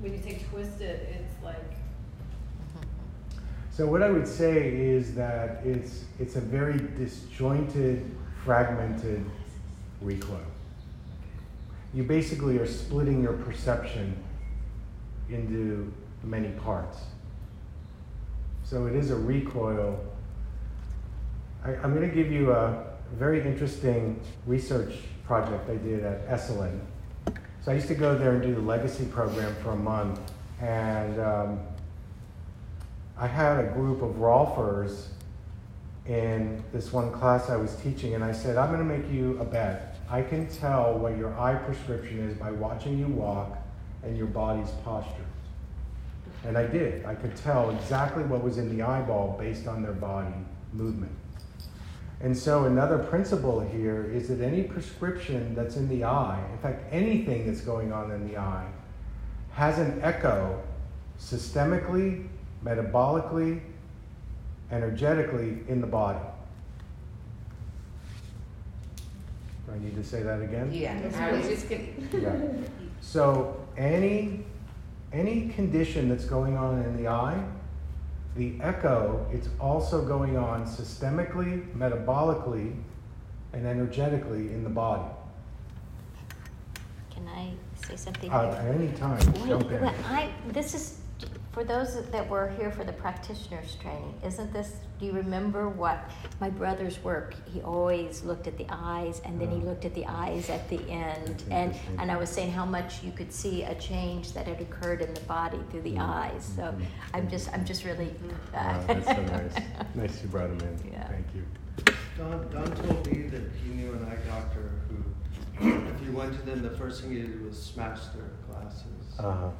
when 0.00 0.12
you 0.12 0.20
say 0.20 0.38
twisted, 0.50 1.00
it's 1.10 1.42
like, 1.42 1.56
So 3.70 3.86
what 3.86 4.02
I 4.02 4.10
would 4.10 4.26
say 4.26 4.76
is 4.76 5.14
that 5.14 5.64
it's 5.64 6.04
it's 6.18 6.34
a 6.34 6.40
very 6.40 6.78
disjointed, 6.98 8.04
fragmented 8.44 9.24
recoil. 10.02 10.40
You 11.94 12.02
basically 12.02 12.58
are 12.58 12.66
splitting 12.66 13.22
your 13.22 13.34
perception 13.34 14.16
into 15.30 15.92
many 16.24 16.48
parts. 16.66 16.98
So 18.64 18.86
it 18.86 18.96
is 18.96 19.12
a 19.12 19.16
recoil. 19.16 20.00
I, 21.68 21.76
I'm 21.82 21.94
going 21.94 22.08
to 22.08 22.14
give 22.14 22.32
you 22.32 22.52
a 22.52 22.82
very 23.12 23.42
interesting 23.42 24.18
research 24.46 24.94
project 25.24 25.68
I 25.68 25.76
did 25.76 26.02
at 26.02 26.26
Esalen. 26.28 26.80
So 27.62 27.72
I 27.72 27.74
used 27.74 27.88
to 27.88 27.94
go 27.94 28.16
there 28.16 28.32
and 28.32 28.42
do 28.42 28.54
the 28.54 28.60
legacy 28.60 29.04
program 29.04 29.54
for 29.56 29.70
a 29.70 29.76
month, 29.76 30.18
and 30.62 31.20
um, 31.20 31.60
I 33.18 33.26
had 33.26 33.62
a 33.62 33.68
group 33.68 34.00
of 34.00 34.12
Rolfers 34.16 35.08
in 36.06 36.64
this 36.72 36.90
one 36.90 37.12
class 37.12 37.50
I 37.50 37.56
was 37.56 37.76
teaching, 37.76 38.14
and 38.14 38.24
I 38.24 38.32
said, 38.32 38.56
I'm 38.56 38.72
going 38.72 38.88
to 38.88 38.98
make 38.98 39.10
you 39.12 39.38
a 39.38 39.44
bet. 39.44 39.96
I 40.08 40.22
can 40.22 40.48
tell 40.48 40.94
what 40.98 41.18
your 41.18 41.38
eye 41.38 41.56
prescription 41.56 42.20
is 42.20 42.34
by 42.38 42.50
watching 42.50 42.98
you 42.98 43.08
walk 43.08 43.58
and 44.02 44.16
your 44.16 44.26
body's 44.26 44.70
posture. 44.84 45.26
And 46.44 46.56
I 46.56 46.66
did. 46.66 47.04
I 47.04 47.14
could 47.14 47.36
tell 47.36 47.68
exactly 47.70 48.22
what 48.22 48.42
was 48.42 48.56
in 48.56 48.74
the 48.74 48.82
eyeball 48.82 49.36
based 49.38 49.66
on 49.66 49.82
their 49.82 49.92
body 49.92 50.32
movement. 50.72 51.12
And 52.20 52.36
so, 52.36 52.64
another 52.64 52.98
principle 52.98 53.60
here 53.60 54.10
is 54.12 54.28
that 54.28 54.40
any 54.40 54.64
prescription 54.64 55.54
that's 55.54 55.76
in 55.76 55.88
the 55.88 56.02
eye, 56.02 56.42
in 56.52 56.58
fact, 56.58 56.82
anything 56.92 57.46
that's 57.46 57.60
going 57.60 57.92
on 57.92 58.10
in 58.10 58.28
the 58.28 58.36
eye, 58.36 58.66
has 59.52 59.78
an 59.78 60.00
echo 60.02 60.60
systemically, 61.20 62.26
metabolically, 62.64 63.60
energetically 64.72 65.58
in 65.68 65.80
the 65.80 65.86
body. 65.86 66.18
Do 69.66 69.74
I 69.74 69.78
need 69.78 69.94
to 69.96 70.04
say 70.04 70.22
that 70.22 70.40
again? 70.40 70.70
Yeah, 70.72 70.98
I 71.18 71.32
was 71.32 71.46
just 71.46 71.68
gonna. 71.68 71.82
Yeah. 72.12 72.36
So 73.00 73.64
any 73.76 74.44
any 75.12 75.48
condition 75.50 76.08
that's 76.08 76.24
going 76.24 76.56
on 76.56 76.82
in 76.82 76.96
the 76.96 77.08
eye, 77.08 77.42
the 78.38 78.54
echo, 78.60 79.26
it's 79.32 79.48
also 79.60 80.00
going 80.04 80.36
on 80.36 80.64
systemically, 80.64 81.66
metabolically, 81.76 82.74
and 83.52 83.66
energetically 83.66 84.52
in 84.52 84.62
the 84.62 84.70
body. 84.70 85.10
Can 87.10 87.26
I 87.28 87.52
say 87.84 87.96
something? 87.96 88.30
Uh, 88.30 88.56
at 88.64 88.74
any 88.74 88.92
time, 88.92 89.20
jump 89.44 89.70
in. 89.72 89.84
I, 89.84 90.30
this 90.48 90.72
is, 90.72 91.00
for 91.50 91.64
those 91.64 92.00
that 92.10 92.28
were 92.28 92.48
here 92.56 92.70
for 92.70 92.84
the 92.84 92.92
practitioners 92.92 93.76
training, 93.82 94.14
isn't 94.24 94.52
this, 94.52 94.76
do 94.98 95.06
you 95.06 95.12
remember 95.12 95.68
what, 95.68 96.10
my 96.40 96.50
brother's 96.50 97.02
work, 97.04 97.34
he 97.52 97.60
always 97.62 98.24
looked 98.24 98.46
at 98.48 98.58
the 98.58 98.66
eyes, 98.68 99.20
and 99.24 99.40
then 99.40 99.48
he 99.50 99.58
looked 99.58 99.84
at 99.84 99.94
the 99.94 100.04
eyes 100.06 100.50
at 100.50 100.68
the 100.68 100.80
end, 100.90 101.44
and, 101.50 101.74
and 101.98 102.10
I 102.10 102.16
was 102.16 102.28
saying 102.28 102.50
how 102.50 102.64
much 102.64 103.02
you 103.04 103.12
could 103.12 103.32
see 103.32 103.62
a 103.62 103.74
change 103.76 104.32
that 104.32 104.46
had 104.46 104.60
occurred 104.60 105.00
in 105.00 105.14
the 105.14 105.20
body 105.20 105.58
through 105.70 105.82
the 105.82 105.88
Mm, 105.98 106.00
eyes, 106.00 106.52
so 106.56 106.62
mhm. 106.62 106.84
I'm 107.14 107.28
just, 107.30 107.52
I'm 107.52 107.64
just 107.64 107.84
really. 107.84 108.14
Wow, 108.52 108.84
that's 108.86 109.06
so 109.06 109.22
nice. 109.22 109.54
Nice 109.94 110.22
you 110.22 110.28
brought 110.28 110.50
him 110.50 110.60
in. 110.60 110.92
Yeah. 110.92 111.08
Thank 111.08 111.26
you. 111.34 111.44
Don, 112.16 112.48
Don 112.50 112.70
told 112.76 113.06
me 113.06 113.22
that 113.28 113.42
he 113.64 113.70
knew 113.70 113.92
an 113.94 114.04
eye 114.04 114.18
doctor 114.28 114.70
who, 114.88 115.66
if 115.88 116.02
you 116.04 116.12
went 116.12 116.34
to 116.34 116.42
them, 116.42 116.62
the 116.62 116.70
first 116.70 117.02
thing 117.02 117.12
you 117.12 117.22
did 117.26 117.44
was 117.44 117.60
smash 117.60 118.00
their 118.14 118.30
glasses. 118.48 118.84
Uh-huh. 119.18 119.50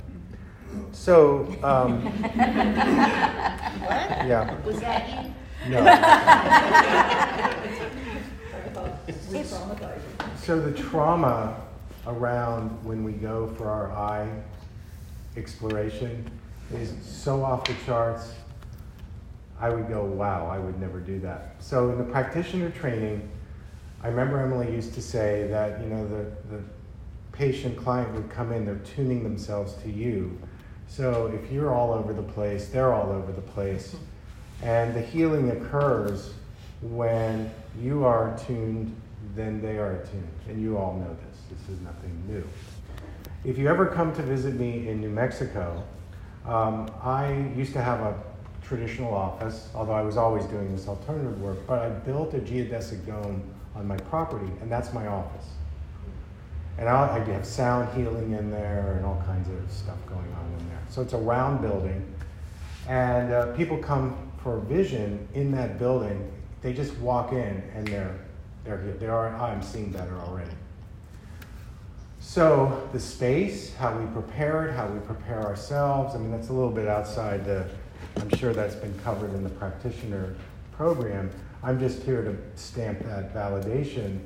So, 0.92 1.46
um, 1.62 2.02
What? 3.78 4.26
yeah, 4.26 4.54
Was 4.64 4.80
that 4.80 5.08
you? 5.08 5.70
no. 5.70 5.84
So 10.42 10.60
the 10.60 10.72
trauma 10.72 11.60
around 12.06 12.70
when 12.84 13.04
we 13.04 13.12
go 13.12 13.48
for 13.56 13.68
our 13.68 13.92
eye 13.92 14.28
exploration 15.36 16.30
is 16.74 16.94
so 17.02 17.42
off 17.44 17.64
the 17.64 17.74
charts. 17.84 18.32
I 19.60 19.70
would 19.70 19.88
go, 19.88 20.04
wow, 20.04 20.46
I 20.46 20.58
would 20.58 20.80
never 20.80 21.00
do 21.00 21.18
that. 21.20 21.56
So 21.58 21.90
in 21.90 21.98
the 21.98 22.04
practitioner 22.04 22.70
training, 22.70 23.28
I 24.02 24.08
remember 24.08 24.40
Emilie 24.40 24.72
used 24.72 24.94
to 24.94 25.02
say 25.02 25.48
that, 25.48 25.80
you 25.80 25.86
know, 25.88 26.06
the, 26.08 26.30
the 26.56 26.62
patient 27.32 27.76
client 27.76 28.12
would 28.14 28.30
come 28.30 28.52
in, 28.52 28.64
they're 28.64 28.76
tuning 28.76 29.22
themselves 29.24 29.74
to 29.82 29.90
you. 29.90 30.38
So 30.88 31.26
if 31.26 31.52
you're 31.52 31.74
all 31.74 31.92
over 31.92 32.12
the 32.12 32.22
place, 32.22 32.68
they're 32.68 32.92
all 32.92 33.10
over 33.12 33.30
the 33.30 33.42
place. 33.42 33.94
And 34.62 34.94
the 34.94 35.00
healing 35.00 35.50
occurs 35.50 36.32
when 36.80 37.52
you 37.80 38.04
are 38.04 38.34
attuned, 38.34 38.94
then 39.34 39.60
they 39.60 39.78
are 39.78 39.96
attuned. 39.96 40.28
And 40.48 40.60
you 40.60 40.78
all 40.78 40.94
know 40.94 41.16
this. 41.26 41.58
This 41.58 41.76
is 41.76 41.82
nothing 41.82 42.22
new. 42.26 42.42
If 43.44 43.58
you 43.58 43.68
ever 43.68 43.86
come 43.86 44.12
to 44.14 44.22
visit 44.22 44.54
me 44.54 44.88
in 44.88 45.00
New 45.00 45.10
Mexico, 45.10 45.84
um, 46.44 46.90
I 47.02 47.32
used 47.54 47.72
to 47.74 47.82
have 47.82 48.00
a 48.00 48.20
traditional 48.62 49.14
office, 49.14 49.68
although 49.74 49.92
I 49.92 50.02
was 50.02 50.16
always 50.16 50.44
doing 50.46 50.74
this 50.74 50.88
alternative 50.88 51.40
work, 51.40 51.58
but 51.66 51.78
I 51.78 51.88
built 51.90 52.34
a 52.34 52.38
geodesic 52.38 53.06
dome 53.06 53.42
on 53.74 53.86
my 53.86 53.96
property, 53.96 54.50
and 54.60 54.70
that's 54.70 54.92
my 54.92 55.06
office. 55.06 55.46
And 56.78 56.88
I, 56.88 57.16
I 57.16 57.18
have 57.32 57.44
sound 57.44 57.92
healing 57.96 58.32
in 58.32 58.50
there 58.50 58.94
and 58.96 59.04
all 59.04 59.20
kinds 59.26 59.48
of 59.48 59.70
stuff 59.70 59.98
going 60.06 60.20
on 60.20 60.60
in 60.60 60.68
there. 60.68 60.80
So 60.88 61.02
it's 61.02 61.12
a 61.12 61.18
round 61.18 61.60
building, 61.60 62.14
and 62.88 63.32
uh, 63.32 63.52
people 63.54 63.78
come 63.78 64.16
for 64.42 64.60
vision 64.60 65.28
in 65.34 65.50
that 65.52 65.78
building. 65.78 66.32
They 66.62 66.72
just 66.72 66.96
walk 66.98 67.32
in 67.32 67.62
and 67.74 67.86
they're 67.86 68.18
they're 68.64 68.80
here. 68.80 68.94
They 68.94 69.06
are. 69.06 69.34
I'm 69.36 69.62
seeing 69.62 69.90
better 69.90 70.14
already. 70.20 70.50
So 72.20 72.88
the 72.92 73.00
space, 73.00 73.74
how 73.74 73.96
we 73.96 74.06
prepare 74.12 74.68
it, 74.68 74.74
how 74.74 74.86
we 74.88 75.00
prepare 75.00 75.42
ourselves. 75.42 76.14
I 76.14 76.18
mean, 76.18 76.30
that's 76.30 76.48
a 76.48 76.52
little 76.52 76.70
bit 76.70 76.86
outside 76.86 77.44
the. 77.44 77.68
I'm 78.16 78.30
sure 78.36 78.52
that's 78.52 78.74
been 78.74 78.96
covered 79.00 79.32
in 79.34 79.42
the 79.42 79.50
practitioner 79.50 80.34
program. 80.72 81.30
I'm 81.62 81.80
just 81.80 82.02
here 82.02 82.22
to 82.22 82.36
stamp 82.60 83.00
that 83.00 83.34
validation. 83.34 84.20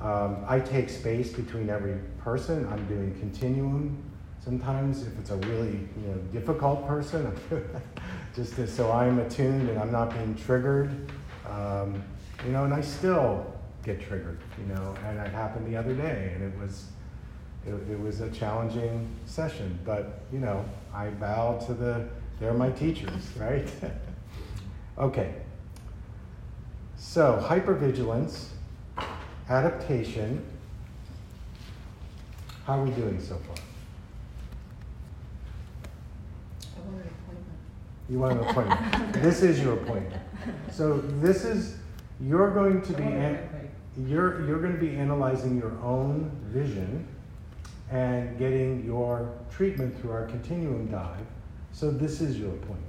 Um, 0.00 0.44
I 0.46 0.60
take 0.60 0.90
space 0.90 1.32
between 1.32 1.70
every 1.70 1.98
person. 2.18 2.66
I'm 2.68 2.86
doing 2.86 3.18
continuum. 3.18 4.02
Sometimes, 4.44 5.06
if 5.06 5.18
it's 5.18 5.30
a 5.30 5.36
really 5.36 5.88
you 6.00 6.08
know 6.08 6.18
difficult 6.32 6.86
person, 6.86 7.32
just 8.34 8.56
to, 8.56 8.66
so 8.66 8.92
I'm 8.92 9.18
attuned 9.18 9.68
and 9.68 9.78
I'm 9.78 9.90
not 9.90 10.10
being 10.12 10.34
triggered. 10.36 11.10
Um, 11.48 12.02
you 12.44 12.52
know, 12.52 12.64
and 12.64 12.74
I 12.74 12.82
still 12.82 13.52
get 13.82 14.00
triggered. 14.00 14.38
You 14.58 14.74
know, 14.74 14.94
and 15.06 15.18
it 15.18 15.32
happened 15.32 15.66
the 15.66 15.76
other 15.76 15.94
day, 15.94 16.32
and 16.34 16.44
it 16.44 16.58
was 16.60 16.86
it, 17.66 17.74
it 17.90 17.98
was 17.98 18.20
a 18.20 18.30
challenging 18.30 19.08
session. 19.24 19.78
But 19.84 20.20
you 20.32 20.38
know, 20.38 20.64
I 20.94 21.08
bow 21.08 21.58
to 21.66 21.74
the 21.74 22.06
they're 22.38 22.52
my 22.52 22.70
teachers, 22.70 23.30
right? 23.36 23.68
okay. 24.98 25.34
So 26.98 27.42
hypervigilance 27.46 28.48
adaptation. 29.48 30.44
How 32.64 32.80
are 32.80 32.84
we 32.84 32.90
doing 32.92 33.20
so 33.20 33.36
far? 33.36 33.56
I 36.76 36.80
want 36.88 37.02
an 37.02 37.08
appointment. 37.08 37.58
You 38.08 38.18
want 38.18 38.40
an 38.40 38.48
appointment? 38.48 39.12
this 39.22 39.42
is 39.42 39.60
your 39.60 39.74
appointment. 39.74 40.22
So 40.72 40.98
this 41.20 41.44
is 41.44 41.76
you're 42.20 42.50
going 42.52 42.82
to 42.82 42.92
be 42.92 43.04
an, 43.04 43.38
you're 44.06 44.46
you're 44.46 44.60
going 44.60 44.72
to 44.72 44.80
be 44.80 44.96
analyzing 44.96 45.58
your 45.58 45.78
own 45.82 46.30
vision 46.46 47.06
and 47.90 48.36
getting 48.38 48.84
your 48.84 49.32
treatment 49.50 49.98
through 50.00 50.10
our 50.10 50.26
continuum 50.26 50.86
dive. 50.88 51.26
So 51.72 51.90
this 51.90 52.20
is 52.20 52.38
your 52.38 52.50
appointment. 52.50 52.82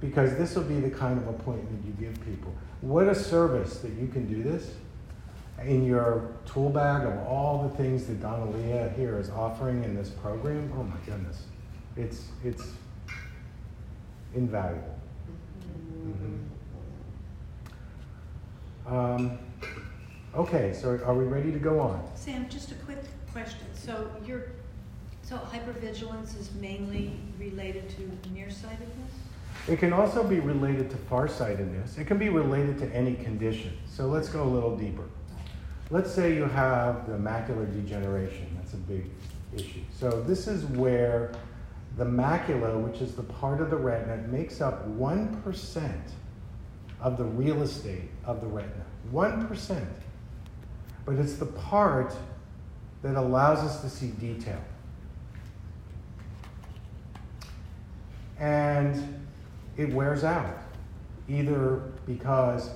because 0.00 0.36
this 0.36 0.56
will 0.56 0.64
be 0.64 0.80
the 0.80 0.90
kind 0.90 1.18
of 1.18 1.28
appointment 1.28 1.84
you 1.84 1.92
give 1.92 2.14
people. 2.24 2.52
What 2.80 3.08
a 3.08 3.14
service 3.14 3.78
that 3.78 3.92
you 3.92 4.08
can 4.08 4.26
do 4.26 4.42
this 4.42 4.72
in 5.66 5.84
your 5.84 6.32
tool 6.46 6.70
bag 6.70 7.06
of 7.06 7.26
all 7.26 7.68
the 7.68 7.76
things 7.76 8.06
that 8.06 8.20
Donnalea 8.20 8.94
here 8.96 9.18
is 9.18 9.30
offering 9.30 9.84
in 9.84 9.94
this 9.94 10.10
program. 10.10 10.72
Oh 10.76 10.82
my 10.82 10.96
goodness, 11.06 11.44
it's 11.96 12.26
it's 12.44 12.64
invaluable. 14.34 14.94
Mhm. 16.06 16.38
Um, 18.86 19.38
okay, 20.34 20.72
so 20.72 20.98
are 21.04 21.14
we 21.14 21.24
ready 21.24 21.52
to 21.52 21.58
go 21.58 21.78
on? 21.80 22.02
Sam, 22.14 22.48
just 22.48 22.72
a 22.72 22.74
quick 22.76 22.98
question. 23.32 23.66
So 23.74 24.10
you're, 24.26 24.46
so 25.22 25.36
hypervigilance 25.36 26.38
is 26.38 26.50
mainly 26.60 27.12
related 27.38 27.88
to 27.90 28.30
nearsightedness? 28.30 29.12
It 29.68 29.78
can 29.78 29.92
also 29.92 30.24
be 30.24 30.40
related 30.40 30.90
to 30.90 30.96
farsightedness. 30.96 31.96
It 31.96 32.06
can 32.06 32.18
be 32.18 32.28
related 32.28 32.78
to 32.78 32.92
any 32.92 33.14
condition. 33.14 33.72
So 33.88 34.06
let's 34.06 34.28
go 34.28 34.42
a 34.42 34.50
little 34.50 34.76
deeper. 34.76 35.04
Let's 35.92 36.10
say 36.10 36.34
you 36.34 36.44
have 36.44 37.06
the 37.06 37.18
macular 37.18 37.70
degeneration. 37.70 38.46
That's 38.56 38.72
a 38.72 38.78
big 38.78 39.10
issue. 39.54 39.82
So 39.92 40.22
this 40.22 40.48
is 40.48 40.64
where 40.64 41.32
the 41.98 42.04
macula, 42.06 42.82
which 42.82 43.02
is 43.02 43.14
the 43.14 43.22
part 43.24 43.60
of 43.60 43.68
the 43.68 43.76
retina, 43.76 44.16
makes 44.28 44.62
up 44.62 44.88
1% 44.88 45.92
of 46.98 47.18
the 47.18 47.24
real 47.24 47.60
estate 47.60 48.08
of 48.24 48.40
the 48.40 48.46
retina. 48.46 48.86
1%. 49.12 49.86
But 51.04 51.16
it's 51.16 51.34
the 51.34 51.44
part 51.44 52.16
that 53.02 53.16
allows 53.16 53.58
us 53.58 53.82
to 53.82 53.90
see 53.90 54.12
detail. 54.12 54.64
And 58.38 59.26
it 59.76 59.92
wears 59.92 60.24
out, 60.24 60.56
either 61.28 61.82
because 62.06 62.70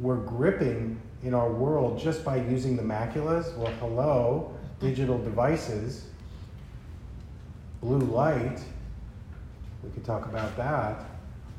we're 0.00 0.16
gripping 0.16 0.98
in 1.22 1.34
our 1.34 1.50
world 1.50 1.98
just 1.98 2.24
by 2.24 2.36
using 2.36 2.76
the 2.76 2.82
maculas. 2.82 3.56
Well, 3.56 3.72
hello, 3.80 4.54
digital 4.80 5.18
devices, 5.18 6.06
blue 7.80 7.98
light, 7.98 8.60
we 9.82 9.90
could 9.90 10.04
talk 10.04 10.26
about 10.26 10.56
that. 10.56 11.04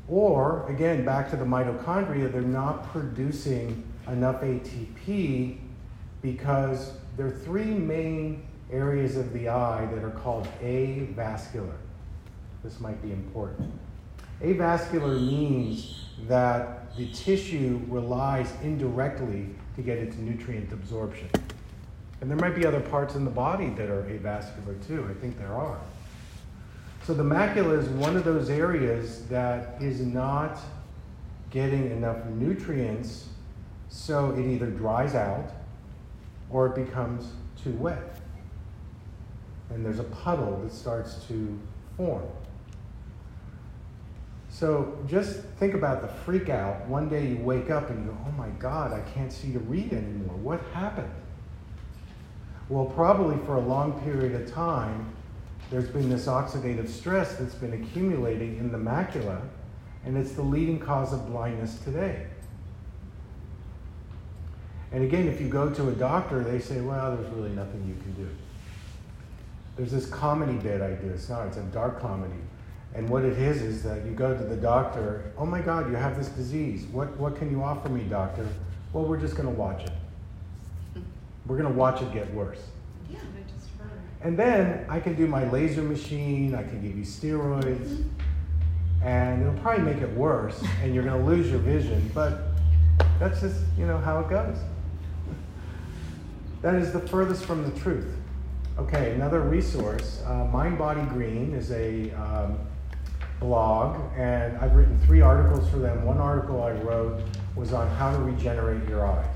Or, 0.07 0.69
again, 0.69 1.05
back 1.05 1.29
to 1.29 1.37
the 1.37 1.45
mitochondria, 1.45 2.31
they're 2.31 2.41
not 2.41 2.91
producing 2.91 3.83
enough 4.07 4.41
ATP 4.41 5.57
because 6.21 6.93
there 7.15 7.27
are 7.27 7.31
three 7.31 7.65
main 7.65 8.43
areas 8.71 9.17
of 9.17 9.31
the 9.33 9.49
eye 9.49 9.85
that 9.93 10.03
are 10.03 10.11
called 10.11 10.47
avascular. 10.61 11.75
This 12.63 12.79
might 12.79 13.01
be 13.01 13.11
important. 13.11 13.71
Avascular 14.41 15.19
means 15.19 16.05
that 16.27 16.82
the 16.97 17.07
tissue 17.07 17.81
relies 17.87 18.53
indirectly 18.61 19.49
to 19.75 19.81
get 19.81 19.97
its 19.97 20.15
nutrient 20.17 20.71
absorption. 20.71 21.29
And 22.21 22.29
there 22.29 22.37
might 22.37 22.55
be 22.55 22.65
other 22.65 22.79
parts 22.79 23.15
in 23.15 23.25
the 23.25 23.31
body 23.31 23.69
that 23.71 23.89
are 23.89 24.03
avascular 24.03 24.85
too. 24.87 25.07
I 25.09 25.13
think 25.19 25.37
there 25.37 25.53
are. 25.53 25.79
So 27.03 27.13
the 27.13 27.23
macula 27.23 27.77
is 27.77 27.89
one 27.89 28.15
of 28.15 28.23
those 28.23 28.49
areas 28.49 29.25
that 29.27 29.81
is 29.81 29.99
not 29.99 30.59
getting 31.49 31.91
enough 31.91 32.25
nutrients, 32.27 33.27
so 33.89 34.31
it 34.31 34.45
either 34.45 34.67
dries 34.67 35.15
out 35.15 35.51
or 36.49 36.67
it 36.67 36.75
becomes 36.75 37.31
too 37.61 37.73
wet. 37.73 38.21
And 39.69 39.83
there's 39.83 39.99
a 39.99 40.05
puddle 40.05 40.61
that 40.63 40.71
starts 40.71 41.25
to 41.25 41.59
form. 41.97 42.23
So 44.53 44.95
just 45.07 45.39
think 45.57 45.73
about 45.73 46.03
the 46.03 46.07
freak 46.07 46.47
out. 46.47 46.87
One 46.87 47.09
day 47.09 47.25
you 47.25 47.37
wake 47.37 47.71
up 47.71 47.89
and 47.89 48.05
you 48.05 48.11
go, 48.11 48.17
oh 48.27 48.31
my 48.33 48.49
God, 48.59 48.93
I 48.93 49.01
can't 49.09 49.33
see 49.33 49.51
to 49.51 49.59
read 49.59 49.91
anymore. 49.91 50.35
What 50.37 50.61
happened? 50.73 51.09
Well, 52.69 52.85
probably 52.85 53.43
for 53.47 53.55
a 53.55 53.59
long 53.59 53.99
period 54.01 54.39
of 54.39 54.53
time, 54.53 55.11
there's 55.71 55.89
been 55.89 56.07
this 56.07 56.27
oxidative 56.27 56.87
stress 56.87 57.35
that's 57.35 57.55
been 57.55 57.73
accumulating 57.73 58.59
in 58.59 58.71
the 58.71 58.77
macula, 58.77 59.41
and 60.05 60.15
it's 60.15 60.33
the 60.33 60.43
leading 60.43 60.79
cause 60.79 61.13
of 61.13 61.25
blindness 61.25 61.79
today. 61.79 62.27
And 64.91 65.03
again, 65.03 65.27
if 65.27 65.41
you 65.41 65.49
go 65.49 65.71
to 65.71 65.89
a 65.89 65.93
doctor, 65.93 66.43
they 66.43 66.59
say, 66.59 66.79
well, 66.79 67.15
there's 67.15 67.33
really 67.33 67.49
nothing 67.49 67.83
you 67.87 67.99
can 68.03 68.13
do. 68.13 68.29
There's 69.77 69.91
this 69.91 70.05
comedy 70.05 70.59
bit 70.59 70.79
I 70.79 70.91
do. 70.91 71.09
It's 71.09 71.27
not, 71.27 71.47
it's 71.47 71.57
a 71.57 71.63
dark 71.63 71.99
comedy. 71.99 72.35
And 72.95 73.09
what 73.09 73.23
it 73.23 73.39
is 73.39 73.61
is 73.61 73.83
that 73.83 74.05
you 74.05 74.11
go 74.11 74.37
to 74.37 74.43
the 74.43 74.55
doctor, 74.55 75.31
oh 75.37 75.45
my 75.45 75.61
God, 75.61 75.89
you 75.89 75.95
have 75.95 76.15
this 76.15 76.29
disease. 76.29 76.85
What, 76.85 77.15
what 77.17 77.35
can 77.35 77.49
you 77.49 77.63
offer 77.63 77.89
me, 77.89 78.03
doctor? 78.03 78.47
Well, 78.91 79.05
we're 79.05 79.19
just 79.19 79.35
going 79.35 79.47
to 79.47 79.53
watch 79.53 79.83
it. 79.83 81.01
We're 81.47 81.57
going 81.57 81.71
to 81.71 81.77
watch 81.77 82.01
it 82.01 82.13
get 82.13 82.31
worse. 82.33 82.61
Yeah, 83.09 83.19
just. 83.47 83.69
And 84.21 84.39
then 84.39 84.85
I 84.87 85.01
can 85.01 85.15
do 85.15 85.27
my 85.27 85.49
laser 85.49 85.81
machine, 85.81 86.55
I 86.55 86.63
can 86.63 86.81
give 86.81 86.95
you 86.95 87.03
steroids, 87.03 88.05
and 89.03 89.41
it'll 89.41 89.59
probably 89.61 89.83
make 89.83 90.01
it 90.01 90.11
worse, 90.15 90.63
and 90.81 90.95
you're 90.95 91.03
going 91.03 91.19
to 91.19 91.27
lose 91.27 91.49
your 91.49 91.59
vision, 91.59 92.09
but 92.13 92.53
that's 93.19 93.41
just, 93.41 93.59
you 93.77 93.85
know, 93.85 93.97
how 93.97 94.21
it 94.21 94.29
goes. 94.29 94.57
That 96.61 96.75
is 96.75 96.93
the 96.93 97.01
furthest 97.01 97.43
from 97.43 97.69
the 97.69 97.77
truth. 97.81 98.15
Okay, 98.77 99.11
another 99.11 99.41
resource, 99.41 100.23
uh, 100.25 100.45
Mind 100.45 100.77
Body 100.77 101.01
Green 101.01 101.53
is 101.53 101.71
a 101.71 102.11
um, 102.11 102.57
blog, 103.43 103.99
and 104.17 104.57
I've 104.59 104.73
written 104.73 104.97
three 105.05 105.19
articles 105.19 105.69
for 105.69 105.77
them. 105.77 106.05
One 106.05 106.17
article 106.17 106.63
I 106.63 106.71
wrote 106.71 107.21
was 107.55 107.73
on 107.73 107.89
how 107.97 108.11
to 108.11 108.17
regenerate 108.19 108.87
your 108.87 109.05
eyes. 109.05 109.35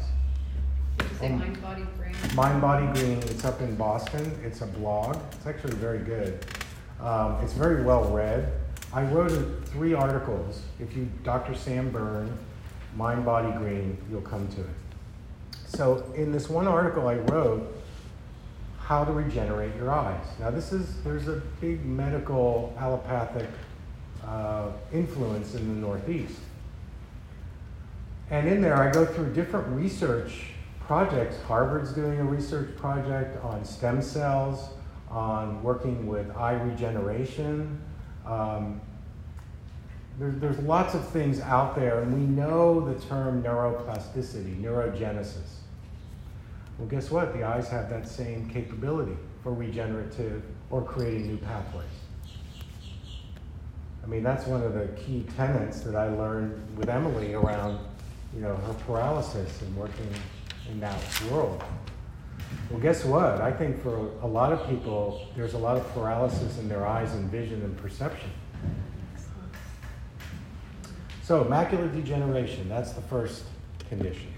Did 0.98 1.10
you 1.12 1.18
say 1.18 1.26
Um, 1.28 1.40
mind, 1.40 1.62
body, 1.62 1.86
brain? 1.98 2.16
Mind 2.34 2.62
Body 2.62 2.88
Green, 3.00 3.18
it's 3.18 3.44
up 3.44 3.60
in 3.62 3.76
Boston. 3.76 4.40
It's 4.44 4.62
a 4.62 4.66
blog. 4.66 5.18
It's 5.34 5.46
actually 5.46 5.76
very 5.76 6.00
good. 6.00 6.40
Um, 7.02 7.36
it's 7.44 7.52
very 7.54 7.84
well 7.84 8.06
read. 8.06 8.54
I 8.94 9.04
wrote 9.04 9.66
three 9.66 9.94
articles. 9.94 10.62
If 10.80 10.96
you, 10.96 11.10
Dr. 11.24 11.54
Sam 11.54 11.92
Berne, 11.92 12.36
Mind 12.96 13.26
Body 13.26 13.52
Green, 13.58 13.98
you'll 14.10 14.22
come 14.22 14.48
to 14.48 14.62
it. 14.62 14.70
So 15.68 16.10
in 16.16 16.32
this 16.32 16.50
one 16.50 16.66
article 16.66 17.10
I 17.10 17.16
wrote, 17.16 17.74
how 18.80 19.04
to 19.04 19.12
regenerate 19.12 19.76
your 19.76 19.92
eyes. 19.92 20.26
Now 20.40 20.50
this 20.50 20.72
is, 20.72 21.04
there's 21.04 21.28
a 21.28 21.42
big 21.60 21.86
medical 21.86 22.74
allopathic 22.80 23.50
uh, 24.28 24.72
influence 24.94 25.56
in 25.56 25.68
the 25.68 25.88
Northeast. 25.88 26.40
And 28.30 28.48
in 28.48 28.62
there, 28.62 28.76
I 28.76 28.92
go 28.92 29.06
through 29.06 29.34
different 29.34 29.68
research 29.70 30.52
projects. 30.82 31.42
Harvard's 31.44 31.94
doing 31.94 32.20
a 32.20 32.24
research 32.24 32.76
project 32.76 33.44
on 33.44 33.64
stem 33.64 34.02
cells, 34.02 34.70
on 35.10 35.64
working 35.64 36.08
with 36.08 36.36
eye 36.36 36.54
regeneration. 36.54 37.82
Um, 38.26 38.82
there, 40.20 40.32
there's 40.32 40.60
lots 40.60 40.94
of 40.94 41.08
things 41.10 41.40
out 41.40 41.76
there, 41.76 42.02
and 42.02 42.14
we 42.14 42.20
know 42.20 42.82
the 42.82 43.00
term 43.08 43.44
neuroplasticity, 43.44 44.62
neurogenesis. 44.62 45.60
Well, 46.78 46.88
guess 46.88 47.10
what? 47.10 47.34
The 47.34 47.44
eyes 47.44 47.70
have 47.70 47.90
that 47.90 48.08
same 48.08 48.50
capability 48.50 49.16
for 49.42 49.54
regenerative 49.54 50.44
or 50.70 50.84
creating 50.84 51.28
new 51.28 51.38
pathways. 51.38 51.86
I 54.08 54.10
mean, 54.10 54.24
that's 54.24 54.48
one 54.48 54.64
of 54.64 54.74
the 54.74 54.88
key 54.96 55.26
tenets 55.36 55.82
that 55.82 55.94
I 55.94 56.08
learned 56.08 56.78
with 56.78 56.88
Emilie 56.88 57.34
around, 57.34 57.78
you 58.34 58.40
know, 58.40 58.56
her 58.56 58.74
paralysis 58.86 59.62
and 59.62 59.76
working 59.76 60.10
in 60.70 60.80
that 60.80 60.98
world. 61.30 61.62
Well, 62.70 62.80
guess 62.80 63.04
what? 63.04 63.42
I 63.42 63.52
think 63.52 63.84
for 63.84 64.10
a 64.22 64.28
lot 64.28 64.54
of 64.54 64.66
people, 64.70 65.28
there's 65.36 65.56
a 65.56 65.58
lot 65.58 65.76
of 65.76 65.94
paralysis 65.94 66.58
in 66.58 66.70
their 66.70 66.88
eyes 66.88 67.14
and 67.16 67.30
vision 67.30 67.62
and 67.64 67.76
perception. 67.78 68.30
So, 71.24 71.44
macular 71.44 71.94
degeneration, 71.94 72.70
that's 72.70 72.94
the 72.94 73.02
first 73.02 73.44
condition. 73.90 74.34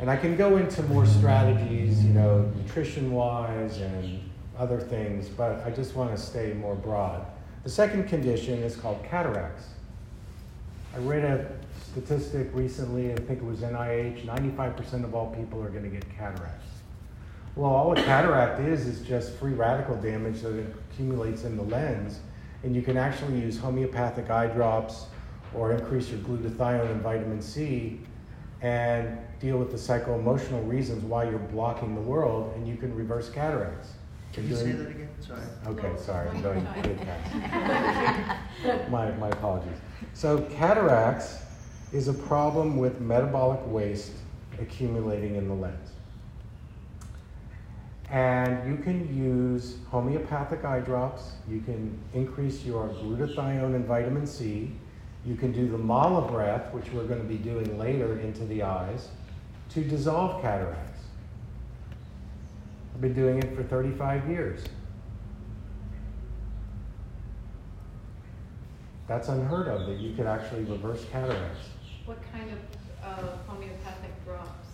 And 0.00 0.10
I 0.10 0.16
can 0.16 0.36
go 0.36 0.56
into 0.56 0.82
more 0.84 1.06
strategies, 1.06 2.04
you 2.04 2.12
know, 2.12 2.50
nutrition 2.56 3.12
wise 3.12 3.78
and 3.78 4.28
other 4.58 4.80
things, 4.80 5.28
but 5.28 5.64
I 5.64 5.70
just 5.70 5.94
want 5.94 6.10
to 6.10 6.20
stay 6.20 6.52
more 6.54 6.74
broad. 6.74 7.24
The 7.62 7.70
second 7.70 8.08
condition 8.08 8.58
is 8.62 8.74
called 8.74 9.04
cataracts. 9.04 9.68
I 10.94 10.98
read 10.98 11.24
a 11.24 11.46
statistic 11.92 12.48
recently, 12.52 13.12
I 13.12 13.16
think 13.16 13.38
it 13.38 13.44
was 13.44 13.60
NIH 13.60 14.26
95% 14.26 15.04
of 15.04 15.14
all 15.14 15.30
people 15.34 15.62
are 15.62 15.68
going 15.68 15.84
to 15.84 15.90
get 15.90 16.04
cataracts. 16.16 16.66
Well, 17.54 17.70
all 17.70 17.92
a 17.92 18.02
cataract 18.02 18.60
is 18.60 18.86
is 18.86 19.06
just 19.06 19.34
free 19.34 19.52
radical 19.52 19.94
damage 19.96 20.40
that 20.40 20.58
accumulates 20.90 21.44
in 21.44 21.56
the 21.56 21.62
lens, 21.62 22.18
and 22.64 22.74
you 22.74 22.82
can 22.82 22.96
actually 22.96 23.40
use 23.40 23.58
homeopathic 23.58 24.30
eye 24.30 24.46
drops 24.48 25.06
or 25.54 25.72
increase 25.72 26.08
your 26.08 26.18
glutathione 26.20 26.90
and 26.90 27.02
vitamin 27.02 27.42
C 27.42 28.00
and 28.62 29.18
deal 29.38 29.58
with 29.58 29.70
the 29.70 29.78
psycho-emotional 29.78 30.62
reasons 30.62 31.04
why 31.04 31.24
you're 31.28 31.38
blocking 31.38 31.94
the 31.94 32.00
world, 32.00 32.52
and 32.56 32.66
you 32.66 32.76
can 32.76 32.94
reverse 32.94 33.28
cataracts. 33.28 33.90
Can 34.32 34.48
You're 34.48 34.58
say 34.58 34.72
that 34.72 34.88
again? 34.88 35.01
Sorry. 35.26 35.40
Okay, 35.68 35.92
oh. 35.94 36.00
sorry, 36.00 36.28
I'm 36.30 36.42
going 36.42 36.64
Sorry. 36.64 36.82
good 36.82 37.00
fast. 37.00 38.90
my, 38.90 39.12
my 39.12 39.28
apologies. 39.28 39.78
So, 40.14 40.40
cataracts 40.42 41.38
is 41.92 42.08
a 42.08 42.14
problem 42.14 42.76
with 42.76 43.00
metabolic 43.00 43.60
waste 43.66 44.12
accumulating 44.60 45.36
in 45.36 45.46
the 45.46 45.54
lens. 45.54 45.90
And 48.10 48.68
you 48.68 48.82
can 48.82 49.16
use 49.16 49.76
homeopathic 49.90 50.64
eye 50.64 50.80
drops. 50.80 51.32
You 51.48 51.60
can 51.60 51.96
increase 52.12 52.64
your 52.64 52.88
glutathione 52.88 53.76
and 53.76 53.86
vitamin 53.86 54.26
C. 54.26 54.72
You 55.24 55.36
can 55.36 55.52
do 55.52 55.68
the 55.68 55.78
mala 55.78 56.30
breath, 56.30 56.74
which 56.74 56.90
we're 56.92 57.06
going 57.06 57.22
to 57.22 57.28
be 57.28 57.38
doing 57.38 57.78
later 57.78 58.18
into 58.18 58.44
the 58.44 58.64
eyes, 58.64 59.08
to 59.70 59.84
dissolve 59.84 60.42
cataracts. 60.42 61.00
I've 62.94 63.00
been 63.00 63.14
doing 63.14 63.38
it 63.38 63.54
for 63.54 63.62
35 63.62 64.28
years. 64.28 64.64
That's 69.06 69.28
unheard 69.28 69.68
of 69.68 69.86
that 69.86 69.98
you 69.98 70.14
could 70.14 70.26
actually 70.26 70.64
reverse 70.64 71.04
cataracts. 71.10 71.66
What 72.04 72.18
kind 72.32 72.50
of 72.50 72.58
uh, 73.04 73.36
homeopathic 73.46 74.24
drops? 74.24 74.68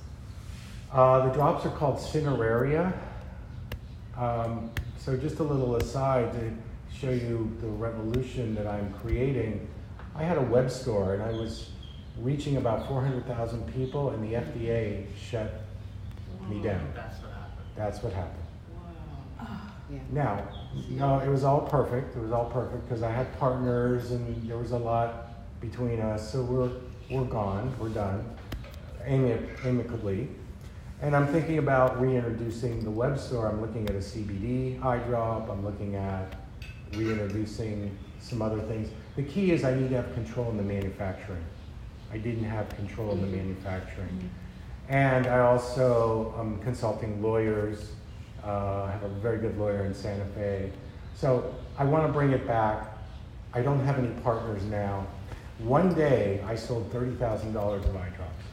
Uh, 0.92 1.26
the 1.26 1.32
drops 1.32 1.66
are 1.66 1.70
called 1.70 1.96
cineraria. 1.96 2.92
Um, 4.16 4.70
so, 4.98 5.16
just 5.16 5.38
a 5.38 5.42
little 5.42 5.76
aside 5.76 6.32
to 6.32 6.52
show 6.94 7.10
you 7.10 7.56
the 7.60 7.68
revolution 7.68 8.54
that 8.54 8.66
I'm 8.66 8.92
creating. 8.94 9.68
I 10.14 10.24
had 10.24 10.38
a 10.38 10.42
web 10.42 10.70
store 10.70 11.14
and 11.14 11.22
I 11.22 11.30
was 11.30 11.70
reaching 12.20 12.56
about 12.56 12.88
400,000 12.88 13.72
people, 13.72 14.10
and 14.10 14.22
the 14.22 14.34
FDA 14.36 15.06
shut 15.16 15.62
me 16.48 16.60
down. 16.60 16.90
That's 16.94 17.22
what 17.22 17.32
happened. 17.32 17.66
That's 17.76 18.02
what 18.02 18.12
happened. 18.12 18.47
Yeah. 19.90 19.98
Now, 20.12 20.48
no, 20.90 21.18
it 21.20 21.29
was 21.29 21.44
all 21.44 21.62
perfect. 21.62 22.16
It 22.16 22.20
was 22.20 22.33
all 22.33 22.51
perfect 22.51 22.87
because 22.87 23.03
I 23.03 23.11
had 23.11 23.37
partners 23.38 24.11
and 24.11 24.48
there 24.48 24.59
was 24.59 24.72
a 24.72 24.79
lot 24.79 25.61
between 25.61 26.01
us. 26.01 26.31
So 26.31 26.42
we're 26.42 26.70
we're 27.11 27.24
gone. 27.24 27.74
We're 27.79 27.88
done, 27.88 28.24
Ami- 29.07 29.38
amicably. 29.64 30.29
And 31.01 31.14
I'm 31.14 31.29
thinking 31.29 31.59
about 31.59 32.01
reintroducing 32.01 32.83
the 32.85 32.90
web 32.90 33.18
store. 33.18 33.48
I'm 33.48 33.61
looking 33.61 33.88
at 33.88 33.94
a 33.94 34.01
CBD 34.01 34.83
eye 34.85 34.98
drop. 34.98 35.48
I'm 35.48 35.64
looking 35.64 35.94
at 35.94 36.35
reintroducing 36.92 37.96
some 38.20 38.42
other 38.42 38.61
things. 38.62 38.90
The 39.16 39.22
key 39.22 39.53
is 39.53 39.64
I 39.64 39.74
need 39.74 39.90
to 39.90 39.96
have 39.96 40.12
control 40.14 40.51
in 40.51 40.57
the 40.57 40.62
manufacturing. 40.62 41.44
I 42.12 42.18
didn't 42.18 42.44
have 42.44 42.68
control 42.70 43.12
in 43.12 43.20
the 43.20 43.27
mm-hmm. 43.27 43.37
manufacturing. 43.37 44.31
And 44.88 45.27
I 45.27 45.40
also 45.40 46.35
am 46.38 46.59
consulting 46.61 47.22
lawyers. 47.22 47.92
Uh, 48.48 48.84
I 48.84 48.90
have 48.92 49.02
a 49.02 49.08
very 49.08 49.38
good 49.38 49.58
lawyer 49.58 49.84
in 49.84 49.92
Santa 49.92 50.24
Fe. 50.34 50.72
So 51.14 51.54
I 51.76 51.84
want 51.84 52.06
to 52.06 52.12
bring 52.12 52.30
it 52.30 52.46
back. 52.46 52.96
I 53.52 53.61
don't 53.61 53.84
have 53.84 53.98
any 53.98 54.08
partners 54.22 54.62
now. 54.64 55.06
One 55.58 55.92
day 55.92 56.42
I 56.46 56.54
sold 56.54 56.90
$30,000 56.90 57.54
of 57.54 57.96
eye 57.96 58.08
drops. 58.16 58.44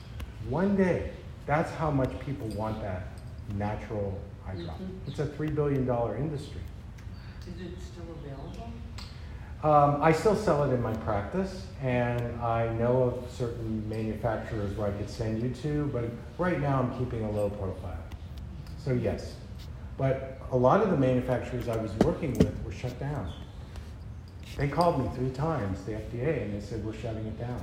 One 0.49 0.75
day. 0.75 1.11
That's 1.45 1.71
how 1.71 1.91
much 1.91 2.09
people 2.19 2.47
want 2.49 2.81
that 2.81 3.07
natural 3.53 4.19
eye 4.45 4.55
drop. 4.55 4.81
It's 5.07 5.19
a 5.19 5.27
$3 5.27 5.55
billion 5.55 5.87
industry. 6.17 6.61
Is 7.47 7.61
it 7.61 7.77
still 7.79 8.05
available? 8.19 8.73
Um, 9.63 10.01
I 10.01 10.11
still 10.11 10.35
sell 10.35 10.63
it 10.63 10.73
in 10.73 10.81
my 10.81 10.93
practice, 10.97 11.67
and 11.81 12.41
I 12.41 12.73
know 12.73 13.03
of 13.03 13.31
certain 13.31 13.87
manufacturers 13.87 14.75
where 14.75 14.87
I 14.87 14.91
could 14.91 15.09
send 15.09 15.41
you 15.41 15.49
to, 15.61 15.89
but 15.93 16.05
right 16.37 16.59
now 16.59 16.81
I'm 16.81 16.97
keeping 16.97 17.23
a 17.23 17.31
low 17.31 17.49
profile. 17.49 18.03
So, 18.83 18.93
yes. 18.93 19.35
But 19.97 20.39
a 20.51 20.57
lot 20.57 20.81
of 20.81 20.91
the 20.91 20.97
manufacturers 20.97 21.67
I 21.67 21.77
was 21.77 21.91
working 22.03 22.33
with 22.33 22.63
were 22.63 22.71
shut 22.71 22.99
down. 22.99 23.31
They 24.57 24.67
called 24.67 25.03
me 25.03 25.09
three 25.15 25.31
times, 25.31 25.83
the 25.83 25.93
FDA, 25.93 26.43
and 26.43 26.53
they 26.53 26.65
said, 26.65 26.85
We're 26.85 26.93
shutting 26.93 27.25
it 27.25 27.39
down. 27.39 27.61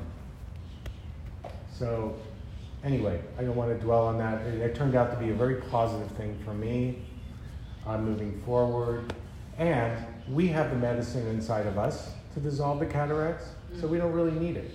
So, 1.73 2.15
anyway, 2.85 3.21
I 3.39 3.43
don't 3.43 3.57
want 3.57 3.71
to 3.73 3.83
dwell 3.83 4.07
on 4.07 4.19
that. 4.19 4.43
It, 4.47 4.61
it 4.61 4.75
turned 4.75 4.95
out 4.95 5.11
to 5.11 5.17
be 5.17 5.31
a 5.31 5.35
very 5.35 5.57
positive 5.57 6.11
thing 6.13 6.39
for 6.45 6.53
me. 6.55 7.03
I'm 7.87 8.05
moving 8.05 8.41
forward. 8.43 9.13
And 9.59 9.97
we 10.29 10.49
have 10.49 10.71
the 10.71 10.77
medicine 10.77 11.27
inside 11.29 11.67
of 11.67 11.79
us 11.79 12.11
to 12.35 12.41
dissolve 12.41 12.79
the 12.79 12.87
cataracts, 12.87 13.47
so 13.81 13.87
we 13.87 13.99
don't 13.99 14.13
really 14.13 14.33
need 14.33 14.57
it. 14.57 14.71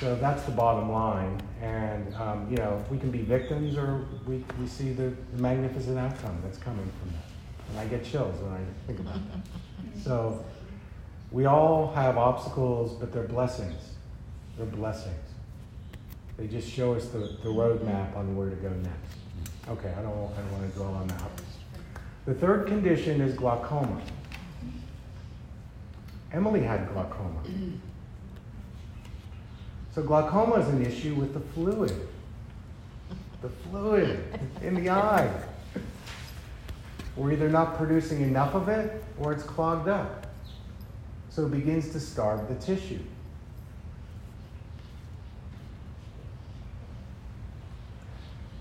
So 0.00 0.14
that's 0.14 0.44
the 0.44 0.52
bottom 0.52 0.92
line. 0.92 1.40
And, 1.60 2.14
um, 2.14 2.46
you 2.48 2.56
know, 2.56 2.84
we 2.88 2.98
can 2.98 3.10
be 3.10 3.22
victims 3.22 3.76
or 3.76 4.06
we, 4.26 4.44
we 4.60 4.66
see 4.68 4.92
the, 4.92 5.12
the 5.34 5.42
magnificent 5.42 5.98
outcome 5.98 6.40
that's 6.44 6.58
coming 6.58 6.88
from 7.00 7.10
that. 7.10 7.24
And 7.70 7.80
I 7.80 7.86
get 7.86 8.04
chills 8.04 8.40
when 8.40 8.52
I 8.52 8.60
think 8.86 9.00
about 9.00 9.14
that. 9.14 9.40
So 10.04 10.44
we 11.32 11.46
all 11.46 11.92
have 11.92 12.16
obstacles, 12.16 12.92
but 12.92 13.12
they're 13.12 13.24
blessings. 13.24 13.94
They're 14.56 14.66
blessings. 14.66 15.16
They 16.36 16.46
just 16.46 16.70
show 16.70 16.94
us 16.94 17.08
the, 17.08 17.18
the 17.18 17.48
roadmap 17.48 18.16
on 18.16 18.36
where 18.36 18.48
to 18.48 18.56
go 18.56 18.68
next. 18.68 19.16
Okay, 19.68 19.92
I 19.98 20.02
don't, 20.02 20.12
I 20.12 20.40
don't 20.40 20.52
want 20.52 20.72
to 20.72 20.78
dwell 20.78 20.94
on 20.94 21.08
that. 21.08 21.22
The 22.26 22.34
third 22.34 22.68
condition 22.68 23.20
is 23.20 23.34
glaucoma. 23.34 24.00
Emilie 26.32 26.62
had 26.62 26.88
glaucoma. 26.92 27.42
So, 29.98 30.04
glaucoma 30.04 30.60
is 30.60 30.68
an 30.68 30.86
issue 30.86 31.16
with 31.16 31.34
the 31.34 31.40
fluid. 31.40 31.92
The 33.42 33.48
fluid 33.48 34.22
in 34.62 34.76
the 34.76 34.90
eye. 34.90 35.28
We're 37.16 37.32
either 37.32 37.48
not 37.48 37.76
producing 37.76 38.22
enough 38.22 38.54
of 38.54 38.68
it 38.68 39.02
or 39.18 39.32
it's 39.32 39.42
clogged 39.42 39.88
up. 39.88 40.28
So, 41.30 41.46
it 41.46 41.50
begins 41.50 41.90
to 41.90 41.98
starve 41.98 42.46
the 42.46 42.54
tissue. 42.64 43.00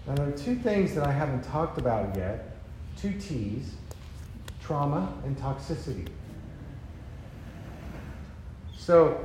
Now, 0.08 0.15
there 0.15 0.30
are 0.30 0.38
two 0.39 0.56
things 0.56 0.95
that 0.95 1.06
I 1.06 1.12
haven't 1.12 1.43
talked 1.43 1.78
about 1.78 2.15
yet 2.15 2.58
two 3.00 3.12
T's 3.12 3.76
trauma 4.60 5.13
and 5.23 5.38
toxicity. 5.38 6.08
So, 8.76 9.23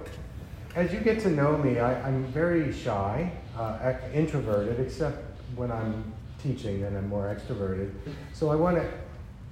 as 0.74 0.92
you 0.92 1.00
get 1.00 1.20
to 1.20 1.30
know 1.30 1.56
me, 1.58 1.78
I, 1.78 2.08
am 2.08 2.24
very 2.26 2.72
shy, 2.72 3.30
uh, 3.58 3.92
introverted, 4.14 4.80
except 4.80 5.18
when 5.54 5.70
I'm 5.70 6.12
teaching, 6.42 6.80
then 6.80 6.96
I'm 6.96 7.08
more 7.08 7.34
extroverted. 7.34 7.92
So, 8.32 8.50
I 8.50 8.54
want 8.54 8.76
to 8.76 8.88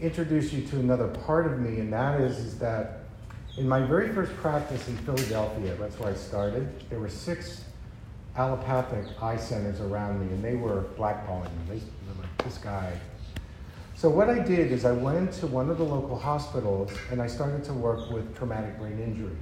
introduce 0.00 0.52
you 0.52 0.66
to 0.68 0.76
another 0.76 1.08
part 1.08 1.46
of 1.46 1.60
me, 1.60 1.80
and 1.80 1.92
that 1.92 2.20
is, 2.20 2.38
is 2.38 2.58
that 2.60 3.00
in 3.58 3.68
my 3.68 3.80
very 3.80 4.12
first 4.14 4.34
practice 4.36 4.88
in 4.88 4.96
Philadelphia, 4.98 5.74
that's 5.78 5.98
where 5.98 6.10
I 6.10 6.14
started, 6.14 6.88
there 6.88 6.98
were 6.98 7.10
six 7.10 7.64
allopathic 8.36 9.04
eye 9.20 9.36
centers 9.36 9.80
around 9.80 10.20
me, 10.26 10.32
and 10.32 10.42
they 10.42 10.54
were 10.54 10.84
blackballing 10.96 11.50
me. 11.68 11.76
They 11.76 12.16
were 12.16 12.22
like, 12.22 12.44
this 12.44 12.56
guy. 12.56 12.98
So 13.94 14.08
what 14.08 14.30
I 14.30 14.38
did 14.38 14.72
is 14.72 14.86
I 14.86 14.92
went 14.92 15.32
to 15.34 15.46
one 15.46 15.68
of 15.68 15.76
the 15.76 15.84
local 15.84 16.18
hospitals 16.18 16.90
and 17.10 17.20
I 17.20 17.26
started 17.26 17.62
to 17.64 17.74
work 17.74 18.10
with 18.10 18.34
traumatic 18.34 18.78
brain 18.78 18.98
injury 18.98 19.36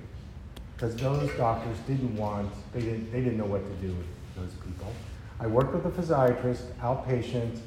because 0.79 0.95
those 0.95 1.29
doctors 1.37 1.77
didn't 1.89 2.17
want, 2.17 2.49
they 2.73 2.81
didn't, 2.81 3.11
they 3.11 3.19
didn't 3.19 3.37
know 3.37 3.47
what 3.47 3.65
to 3.65 3.87
do 3.87 3.93
with 3.93 4.07
those 4.37 4.55
people. 4.65 4.93
I 5.41 5.49
worked 5.49 5.75
with 5.75 5.85
a 5.87 5.91
physiatrist, 5.91 6.73
outpatient, 6.81 7.59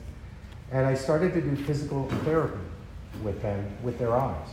and 0.72 0.86
I 0.86 0.94
started 0.94 1.34
to 1.34 1.42
do 1.42 1.58
physical 1.58 2.08
therapy 2.24 2.64
with 3.22 3.42
them, 3.42 3.70
with 3.84 4.00
their 4.00 4.16
eyes. 4.16 4.48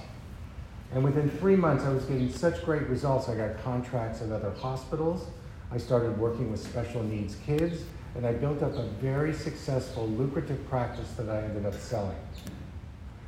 And 0.93 1.05
within 1.05 1.31
three 1.31 1.55
months, 1.55 1.85
I 1.85 1.91
was 1.91 2.05
getting 2.07 2.33
such 2.33 2.65
great 2.65 2.89
results. 2.89 3.29
I 3.29 3.37
got 3.37 3.63
contracts 3.63 4.23
at 4.23 4.33
other 4.33 4.51
hospitals. 4.51 5.29
I 5.71 5.79
started 5.79 6.19
working 6.19 6.51
with 6.51 6.61
special 6.61 7.05
needs 7.05 7.37
kids, 7.47 7.85
and 8.17 8.27
I 8.27 8.33
built 8.33 8.65
up 8.65 8.75
a 8.75 8.89
very 9.01 9.35
successful, 9.35 10.09
lucrative 10.09 10.69
practice 10.69 11.13
that 11.13 11.29
I 11.29 11.43
ended 11.43 11.65
up 11.65 11.75
selling. 11.75 12.17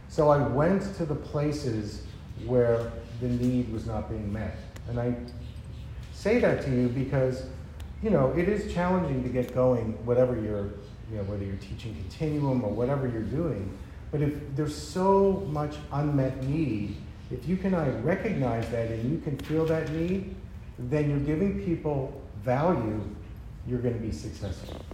So 0.08 0.30
I 0.30 0.44
went 0.44 0.96
to 0.96 1.06
the 1.06 1.14
places 1.14 2.02
where 2.46 2.90
the 3.20 3.28
need 3.28 3.72
was 3.72 3.86
not 3.86 4.08
being 4.08 4.32
met. 4.32 4.56
And 4.90 4.98
I 4.98 5.14
say 6.12 6.40
that 6.40 6.64
to 6.64 6.70
you 6.70 6.88
because, 6.88 7.44
you 8.02 8.10
know, 8.10 8.32
it 8.36 8.48
is 8.48 8.72
challenging 8.74 9.22
to 9.22 9.28
get 9.28 9.54
going, 9.54 9.92
whatever 10.04 10.34
you're, 10.34 10.70
you 11.10 11.16
know, 11.16 11.22
whether 11.22 11.44
you're 11.44 11.56
teaching 11.56 11.94
continuum 11.94 12.64
or 12.64 12.72
whatever 12.72 13.06
you're 13.06 13.22
doing. 13.22 13.72
But 14.10 14.20
if 14.20 14.34
there's 14.56 14.76
so 14.76 15.46
much 15.48 15.76
unmet 15.92 16.42
need, 16.42 16.96
if 17.30 17.48
you 17.48 17.56
can 17.56 17.72
I 17.74 17.88
recognize 18.00 18.68
that 18.70 18.90
and 18.90 19.10
you 19.10 19.20
can 19.20 19.38
feel 19.38 19.64
that 19.66 19.90
need, 19.92 20.34
then 20.78 21.08
you're 21.08 21.20
giving 21.20 21.64
people 21.64 22.20
value, 22.42 23.00
you're 23.68 23.78
going 23.78 23.94
to 23.94 24.00
be 24.00 24.10
successful. 24.10 24.84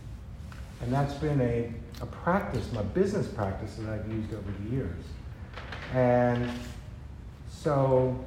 And 0.82 0.92
that's 0.92 1.14
been 1.14 1.40
a, 1.40 1.72
a 2.02 2.06
practice, 2.06 2.70
my 2.72 2.82
business 2.82 3.26
practice 3.28 3.76
that 3.76 3.88
I've 3.88 4.12
used 4.12 4.34
over 4.34 4.52
the 4.62 4.76
years. 4.76 5.04
And 5.94 6.50
so, 7.48 8.22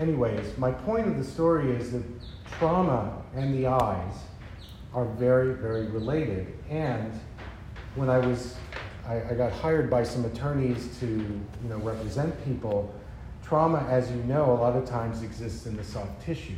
anyways, 0.00 0.56
my 0.58 0.70
point 0.70 1.06
of 1.06 1.16
the 1.16 1.24
story 1.24 1.70
is 1.72 1.92
that 1.92 2.02
trauma 2.58 3.22
and 3.34 3.54
the 3.54 3.66
eyes 3.66 4.14
are 4.94 5.04
very, 5.04 5.54
very 5.54 5.86
related. 5.86 6.52
And 6.68 7.12
when 7.94 8.10
I 8.10 8.18
was, 8.18 8.56
I, 9.06 9.22
I 9.30 9.34
got 9.34 9.52
hired 9.52 9.90
by 9.90 10.02
some 10.02 10.24
attorneys 10.24 10.98
to, 11.00 11.06
you 11.06 11.68
know, 11.68 11.78
represent 11.78 12.42
people, 12.44 12.94
trauma, 13.42 13.86
as 13.88 14.10
you 14.10 14.22
know, 14.24 14.52
a 14.52 14.58
lot 14.58 14.76
of 14.76 14.84
times 14.84 15.22
exists 15.22 15.66
in 15.66 15.76
the 15.76 15.84
soft 15.84 16.22
tissue. 16.22 16.56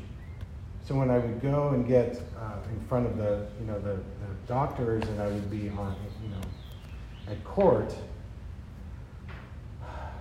So 0.84 0.94
when 0.94 1.10
I 1.10 1.18
would 1.18 1.40
go 1.40 1.70
and 1.70 1.86
get 1.86 2.20
uh, 2.38 2.56
in 2.70 2.80
front 2.86 3.06
of 3.06 3.16
the, 3.16 3.46
you 3.58 3.66
know, 3.66 3.80
the, 3.80 3.94
the 3.94 4.34
doctors 4.46 5.02
and 5.04 5.20
I 5.20 5.28
would 5.28 5.50
be 5.50 5.70
on, 5.70 5.96
you 6.22 6.28
know, 6.28 7.32
at 7.32 7.42
court, 7.44 7.94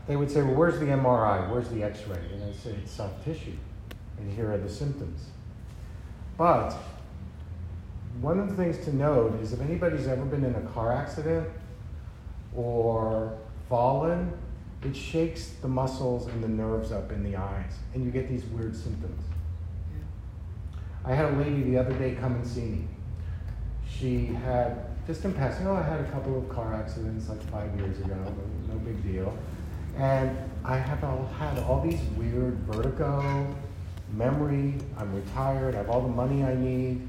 they 0.07 0.15
would 0.15 0.29
say, 0.29 0.41
well, 0.41 0.55
where's 0.55 0.79
the 0.79 0.85
MRI? 0.85 1.49
Where's 1.49 1.69
the 1.69 1.83
x-ray? 1.83 2.19
And 2.33 2.43
I'd 2.43 2.55
say, 2.55 2.71
it's 2.71 2.91
soft 2.91 3.23
tissue. 3.23 3.57
And 4.17 4.31
here 4.33 4.51
are 4.51 4.57
the 4.57 4.69
symptoms. 4.69 5.27
But 6.37 6.75
one 8.21 8.39
of 8.39 8.49
the 8.49 8.55
things 8.55 8.83
to 8.85 8.95
note 8.95 9.39
is 9.41 9.53
if 9.53 9.61
anybody's 9.61 10.07
ever 10.07 10.25
been 10.25 10.43
in 10.43 10.55
a 10.55 10.61
car 10.61 10.91
accident 10.91 11.47
or 12.55 13.37
fallen, 13.69 14.33
it 14.83 14.95
shakes 14.95 15.53
the 15.61 15.67
muscles 15.67 16.27
and 16.27 16.43
the 16.43 16.47
nerves 16.47 16.91
up 16.91 17.11
in 17.11 17.23
the 17.23 17.37
eyes, 17.37 17.73
and 17.93 18.03
you 18.03 18.11
get 18.11 18.27
these 18.27 18.43
weird 18.45 18.75
symptoms. 18.75 19.23
I 21.05 21.13
had 21.13 21.33
a 21.33 21.37
lady 21.37 21.63
the 21.63 21.77
other 21.77 21.93
day 21.93 22.15
come 22.15 22.35
and 22.35 22.45
see 22.45 22.61
me. 22.61 22.87
She 23.89 24.25
had, 24.25 24.85
just 25.07 25.23
in 25.25 25.33
passing, 25.33 25.67
oh, 25.67 25.75
I 25.75 25.83
had 25.83 26.01
a 26.01 26.11
couple 26.11 26.37
of 26.37 26.49
car 26.49 26.73
accidents 26.73 27.29
like 27.29 27.41
five 27.49 27.73
years 27.79 27.99
ago, 27.99 28.15
no 28.67 28.75
big 28.79 29.01
deal. 29.03 29.37
And 29.97 30.35
I 30.65 30.77
have 30.77 31.03
all, 31.03 31.29
had 31.37 31.59
all 31.59 31.81
these 31.81 32.01
weird 32.17 32.55
vertigo, 32.59 33.47
memory, 34.13 34.75
I'm 34.97 35.13
retired, 35.13 35.75
I 35.75 35.79
have 35.79 35.89
all 35.89 36.01
the 36.01 36.07
money 36.07 36.43
I 36.43 36.55
need. 36.55 37.07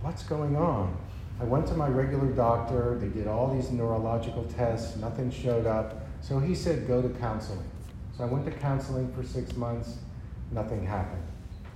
What's 0.00 0.22
going 0.22 0.56
on? 0.56 0.96
I 1.40 1.44
went 1.44 1.66
to 1.68 1.74
my 1.74 1.88
regular 1.88 2.28
doctor, 2.28 2.96
they 2.98 3.08
did 3.08 3.26
all 3.26 3.54
these 3.54 3.70
neurological 3.70 4.44
tests, 4.56 4.96
nothing 4.96 5.30
showed 5.30 5.66
up. 5.66 6.06
So 6.22 6.38
he 6.38 6.54
said, 6.54 6.88
go 6.88 7.02
to 7.02 7.08
counseling. 7.18 7.68
So 8.16 8.24
I 8.24 8.26
went 8.26 8.46
to 8.46 8.50
counseling 8.52 9.12
for 9.12 9.22
six 9.22 9.54
months, 9.54 9.98
nothing 10.50 10.86
happened. 10.86 11.22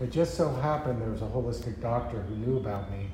It 0.00 0.10
just 0.10 0.34
so 0.34 0.50
happened 0.50 1.02
there 1.02 1.10
was 1.10 1.20
a 1.20 1.26
holistic 1.26 1.80
doctor 1.82 2.22
who 2.22 2.36
knew 2.36 2.56
about 2.56 2.90
me. 2.90 3.08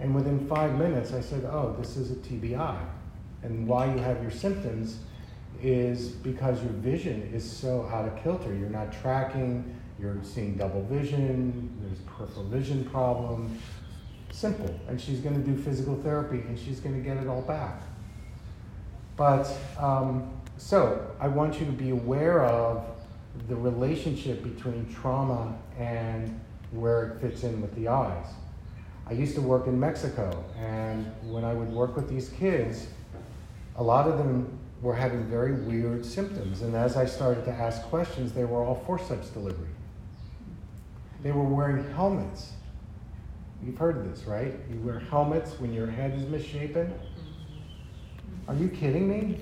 And 0.00 0.14
within 0.14 0.48
five 0.48 0.78
minutes, 0.78 1.12
I 1.12 1.20
said, 1.20 1.44
oh, 1.44 1.76
this 1.78 1.98
is 1.98 2.10
a 2.10 2.14
TBI. 2.14 2.78
And 3.42 3.66
why 3.66 3.92
you 3.92 3.98
have 3.98 4.22
your 4.22 4.30
symptoms 4.30 5.00
is 5.62 6.08
because 6.08 6.62
your 6.62 6.72
vision 6.72 7.30
is 7.32 7.48
so 7.48 7.88
out 7.92 8.06
of 8.06 8.22
kilter. 8.22 8.54
You're 8.54 8.68
not 8.68 8.92
tracking, 8.92 9.74
you're 9.98 10.18
seeing 10.22 10.56
double 10.56 10.82
vision, 10.84 11.78
there's 11.80 12.00
peripheral 12.00 12.46
vision 12.46 12.84
problem. 12.84 13.58
Simple. 14.30 14.74
And 14.88 15.00
she's 15.00 15.20
going 15.20 15.34
to 15.34 15.48
do 15.48 15.56
physical 15.56 15.96
therapy 16.02 16.38
and 16.40 16.58
she's 16.58 16.80
going 16.80 16.94
to 16.94 17.08
get 17.08 17.16
it 17.16 17.28
all 17.28 17.42
back. 17.42 17.82
But 19.16 19.48
um, 19.78 20.30
so 20.56 21.14
I 21.20 21.28
want 21.28 21.60
you 21.60 21.66
to 21.66 21.72
be 21.72 21.90
aware 21.90 22.44
of 22.44 22.84
the 23.48 23.56
relationship 23.56 24.42
between 24.42 24.92
trauma 24.92 25.56
and 25.78 26.40
where 26.70 27.08
it 27.08 27.20
fits 27.20 27.44
in 27.44 27.60
with 27.60 27.74
the 27.74 27.88
eyes. 27.88 28.26
I 29.06 29.12
used 29.12 29.34
to 29.34 29.42
work 29.42 29.66
in 29.66 29.78
Mexico, 29.78 30.44
and 30.56 31.12
when 31.24 31.44
I 31.44 31.52
would 31.52 31.68
work 31.68 31.96
with 31.96 32.08
these 32.08 32.28
kids, 32.30 32.86
a 33.76 33.82
lot 33.82 34.08
of 34.08 34.16
them 34.16 34.58
were 34.82 34.94
having 34.94 35.24
very 35.26 35.52
weird 35.52 36.04
symptoms. 36.04 36.62
And 36.62 36.74
as 36.74 36.96
I 36.96 37.06
started 37.06 37.44
to 37.44 37.52
ask 37.52 37.82
questions, 37.82 38.32
they 38.32 38.44
were 38.44 38.62
all 38.62 38.74
forceps 38.74 39.28
delivery. 39.28 39.68
They 41.22 41.30
were 41.30 41.44
wearing 41.44 41.88
helmets. 41.94 42.52
You've 43.64 43.78
heard 43.78 43.96
of 43.96 44.10
this, 44.10 44.24
right? 44.24 44.54
You 44.68 44.80
wear 44.80 44.98
helmets 44.98 45.60
when 45.60 45.72
your 45.72 45.86
head 45.86 46.14
is 46.14 46.26
misshapen. 46.26 46.92
Are 48.48 48.56
you 48.56 48.68
kidding 48.68 49.08
me? 49.08 49.38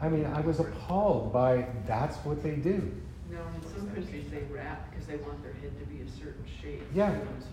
I 0.00 0.08
mean, 0.08 0.26
I 0.26 0.40
was 0.40 0.60
appalled 0.60 1.32
by 1.32 1.66
that's 1.86 2.16
what 2.18 2.40
they 2.40 2.54
do. 2.54 2.92
No, 3.32 3.40
in 3.56 3.68
some 3.68 3.90
countries 3.90 4.30
they 4.30 4.44
wrap 4.54 4.90
because 4.90 5.06
they 5.06 5.16
want 5.16 5.42
their 5.42 5.54
head 5.54 5.76
to 5.80 5.86
be 5.86 6.02
a 6.02 6.08
certain 6.08 6.44
shape. 6.62 6.82
Yeah. 6.94 7.18
So 7.40 7.48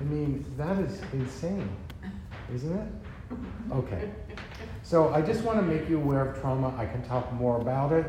I 0.00 0.04
mean, 0.04 0.44
that 0.58 0.78
is 0.80 1.00
insane, 1.12 1.74
isn't 2.52 2.76
it? 2.76 2.88
Okay. 3.70 4.10
So 4.82 5.12
I 5.14 5.22
just 5.22 5.42
want 5.44 5.58
to 5.58 5.62
make 5.62 5.88
you 5.88 5.98
aware 5.98 6.28
of 6.28 6.40
trauma. 6.40 6.74
I 6.76 6.86
can 6.86 7.02
talk 7.02 7.32
more 7.32 7.60
about 7.60 7.92
it. 7.92 8.06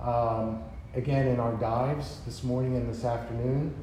Um, 0.00 0.62
again, 0.94 1.26
in 1.28 1.40
our 1.40 1.54
dives 1.54 2.20
this 2.26 2.42
morning 2.42 2.76
and 2.76 2.88
this 2.88 3.04
afternoon, 3.04 3.74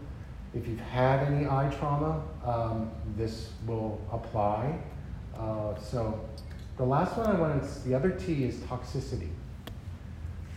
if 0.53 0.67
you've 0.67 0.79
had 0.79 1.23
any 1.31 1.45
eye 1.45 1.73
trauma, 1.79 2.23
um, 2.45 2.91
this 3.15 3.49
will 3.65 4.01
apply. 4.11 4.77
Uh, 5.37 5.77
so 5.79 6.19
the 6.77 6.83
last 6.83 7.17
one 7.17 7.27
I 7.27 7.39
wanted, 7.39 7.63
the 7.85 7.93
other 7.93 8.11
T 8.11 8.45
is 8.45 8.55
toxicity. 8.57 9.29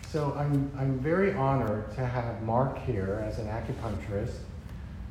So 0.09 0.35
I'm, 0.37 0.71
I'm 0.79 0.99
very 0.99 1.33
honored 1.33 1.95
to 1.95 2.05
have 2.05 2.43
Mark 2.43 2.79
here 2.85 3.25
as 3.27 3.39
an 3.39 3.47
acupuncturist 3.47 4.35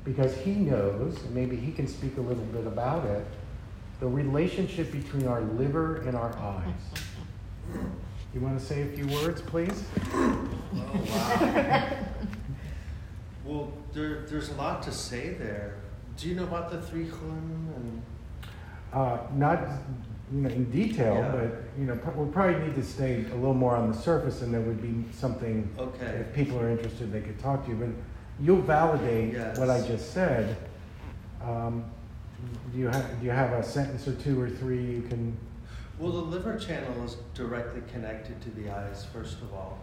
because 0.04 0.36
he 0.38 0.52
knows, 0.54 1.18
and 1.24 1.34
maybe 1.34 1.56
he 1.56 1.72
can 1.72 1.88
speak 1.88 2.18
a 2.18 2.22
little 2.22 2.44
bit 2.46 2.68
about 2.68 3.06
it, 3.06 3.26
the 4.02 4.08
relationship 4.08 4.92
between 4.92 5.28
our 5.28 5.42
liver 5.42 5.98
and 6.08 6.18
our 6.18 6.36
eyes. 6.38 7.80
You 8.34 8.42
want 8.42 8.60
to 8.60 8.66
say 8.66 8.82
a 8.82 8.88
few 8.88 9.06
words, 9.08 9.42
please? 9.42 9.84
Oh, 10.12 10.50
wow. 10.74 11.90
well, 13.46 13.74
there, 13.94 14.22
there's 14.26 14.50
a 14.50 14.56
lot 14.56 14.82
to 14.84 14.92
say 14.92 15.36
there. 15.36 15.76
Do 16.18 16.28
you 16.28 16.36
know 16.36 16.44
about 16.46 16.72
the 16.72 16.82
three 16.82 17.04
and 17.04 18.02
Uh, 18.92 19.20
not 19.36 19.60
you 20.34 20.42
know, 20.42 20.50
in 20.50 20.70
detail, 20.72 21.14
Yeah. 21.16 21.32
but 21.32 21.64
you 21.78 21.86
know, 21.86 21.96
pro- 21.98 22.24
we 22.24 22.32
probably 22.32 22.60
need 22.68 22.76
to 22.76 22.84
stay 22.84 23.24
a 23.32 23.36
little 23.36 23.54
more 23.54 23.76
on 23.76 23.92
the 23.92 23.98
surface, 23.98 24.42
and 24.42 24.52
there 24.54 24.62
would 24.62 24.82
be 24.82 25.06
something. 25.14 25.70
Okay. 25.78 26.06
If 26.06 26.34
people 26.34 26.60
are 26.60 26.70
interested, 26.70 27.12
they 27.14 27.22
could 27.22 27.38
talk 27.40 27.66
to 27.66 27.70
you. 27.72 27.76
But 27.78 27.90
you'll 28.44 28.62
validate 28.64 29.34
Yes. 29.34 29.60
what 29.60 29.70
I 29.70 29.86
just 29.86 30.12
said. 30.12 30.58
Um, 31.44 31.84
do 32.72 32.78
you 32.78 32.88
have 32.88 33.20
Do 33.20 33.26
you 33.26 33.32
have 33.32 33.52
a 33.54 33.64
sentence 33.64 34.08
or 34.08 34.14
two 34.16 34.40
or 34.40 34.50
three 34.50 34.84
you 34.84 35.02
can? 35.04 35.38
Well, 36.00 36.12
the 36.12 36.22
liver 36.22 36.58
channel 36.58 37.04
is 37.04 37.18
directly 37.36 37.82
connected 37.92 38.42
to 38.42 38.50
the 38.52 38.72
eyes, 38.72 39.06
first 39.14 39.42
of 39.42 39.54
all. 39.54 39.80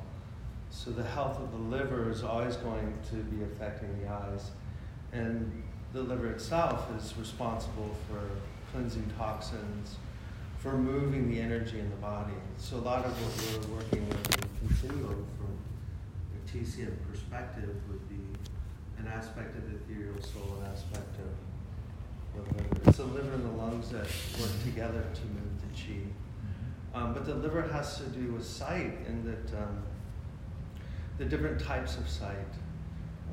So 0.71 0.91
the 0.91 1.03
health 1.03 1.39
of 1.39 1.53
the 1.53 1.59
liver 1.59 2.11
is 2.11 2.23
always 2.23 2.57
going 2.57 2.93
to 3.11 3.17
be 3.17 3.45
affecting 3.45 4.01
the 4.01 4.11
eyes. 4.11 4.51
And 5.13 5.63
the 5.93 6.03
liver 6.03 6.27
itself 6.29 6.89
is 6.99 7.15
responsible 7.17 7.97
for 8.09 8.21
cleansing 8.73 9.11
toxins, 9.17 9.97
for 10.59 10.73
moving 10.73 11.31
the 11.31 11.41
energy 11.41 11.79
in 11.79 11.89
the 11.89 11.97
body. 11.97 12.35
So 12.59 12.77
a 12.77 12.79
lot 12.79 13.05
of 13.05 13.13
what 13.13 13.69
we're 13.69 13.77
working 13.77 14.09
with 14.09 14.43
in 14.43 14.69
Continuum 14.69 15.27
from 15.39 15.57
a 16.35 16.51
TCM 16.51 16.95
perspective 17.11 17.77
would 17.89 18.09
be 18.09 18.21
an 18.99 19.07
aspect 19.07 19.57
of 19.57 19.71
the 19.71 19.77
ethereal 19.77 20.21
soul, 20.21 20.59
an 20.61 20.71
aspect 20.73 21.15
of 21.21 21.31
the 22.45 22.55
liver. 22.55 22.81
It's 22.87 22.97
the 22.99 23.05
liver 23.05 23.35
and 23.35 23.45
the 23.45 23.63
lungs 23.63 23.91
that 23.91 24.07
work 24.41 24.51
together 24.65 25.05
to 25.15 25.23
move 25.23 25.53
the 25.63 25.75
chi. 25.75 25.99
Um, 26.95 27.15
but 27.15 27.27
the 27.27 27.35
liver 27.35 27.63
has 27.63 27.99
to 27.99 28.05
do 28.05 28.33
with 28.33 28.45
sight 28.45 28.99
in 29.07 29.25
that 29.25 29.59
um, 29.59 29.83
the 31.19 31.25
different 31.25 31.61
types 31.61 31.97
of 31.97 32.09
sight. 32.09 32.37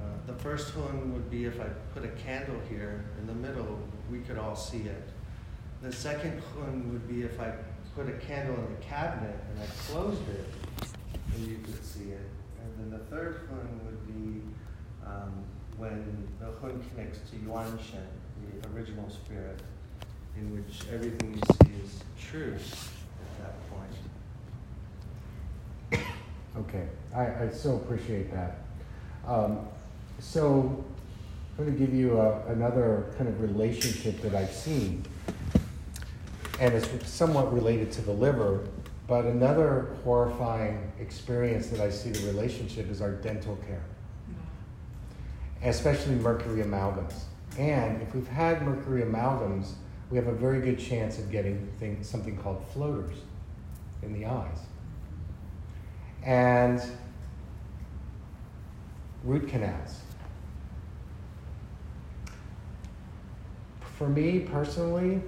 Uh, 0.02 0.08
the 0.28 0.34
first 0.34 0.76
one 0.76 1.14
would 1.14 1.30
be 1.32 1.46
if 1.46 1.60
I 1.60 1.68
put 1.94 2.04
a 2.04 2.10
candle 2.10 2.60
here 2.70 3.06
in 3.20 3.28
the 3.28 3.34
middle, 3.34 3.80
we 4.12 4.20
could 4.20 4.38
all 4.38 4.56
see 4.56 4.82
it. 4.84 5.10
The 5.82 5.92
second 5.92 6.42
one 6.56 6.92
would 6.92 7.08
be 7.08 7.24
if 7.24 7.40
I 7.40 7.54
put 7.96 8.10
a 8.10 8.14
candle 8.14 8.56
in 8.56 8.76
the 8.76 8.82
cabinet 8.82 9.36
and 9.52 9.64
I 9.64 9.68
closed 9.88 10.22
it, 10.30 10.46
and 11.34 11.48
you 11.48 11.58
could 11.64 11.84
see 11.84 12.12
it. 12.12 12.30
And 12.62 12.92
then 12.92 13.00
the 13.00 13.06
third 13.06 13.50
one 13.50 13.80
would 13.86 14.08
be 14.08 14.42
um, 15.06 15.44
when 15.78 16.28
the 16.40 16.48
hun 16.60 16.84
connects 16.90 17.20
to 17.30 17.38
Yuan 17.38 17.78
Shen, 17.78 18.08
the 18.42 18.70
original 18.76 19.10
spirit, 19.10 19.60
in 20.38 20.54
which 20.54 20.82
everything 20.94 21.34
you 21.34 21.42
see 21.58 21.74
is 21.84 22.04
true 22.20 22.56
at 22.56 23.42
that 23.42 23.56
point. 23.70 23.96
Okay, 26.58 26.88
I, 27.14 27.46
I 27.46 27.50
so 27.52 27.76
appreciate 27.76 28.32
that. 28.32 28.60
Um, 29.28 29.68
so 30.20 30.86
I'm 31.58 31.66
going 31.66 31.78
to 31.78 31.86
give 31.86 31.94
you 31.94 32.20
a, 32.20 32.46
another 32.48 33.12
kind 33.18 33.28
of 33.28 33.42
relationship 33.42 34.22
that 34.22 34.36
I've 34.36 34.52
seen, 34.52 35.04
and 36.60 36.74
it's 36.74 37.10
somewhat 37.10 37.54
related 37.54 37.92
to 37.94 38.02
the 38.02 38.12
liver. 38.12 38.68
But 39.08 39.26
another 39.26 39.96
horrifying 40.04 40.92
experience 41.00 41.68
that 41.68 41.80
I 41.80 41.92
see 41.92 42.10
the 42.10 42.26
relationship 42.26 42.90
is 42.90 43.02
our 43.02 43.12
dental 43.12 43.56
care, 43.68 43.84
especially 45.62 46.16
mercury 46.16 46.64
amalgams. 46.64 47.14
And 47.58 48.02
if 48.02 48.14
we've 48.14 48.28
had 48.28 48.62
mercury 48.64 49.04
amalgams, 49.04 49.74
we 50.10 50.18
have 50.18 50.28
a 50.28 50.34
very 50.34 50.62
good 50.62 50.80
chance 50.80 51.18
of 51.20 51.32
getting 51.32 51.72
thing, 51.80 52.04
something 52.04 52.38
called 52.38 52.64
floaters 52.74 53.16
in 54.02 54.14
the 54.14 54.26
eyes. 54.26 54.60
And 56.24 56.82
root 59.24 59.48
canals. 59.48 60.02
For 63.98 64.10
me 64.10 64.40
personally, 64.40 65.22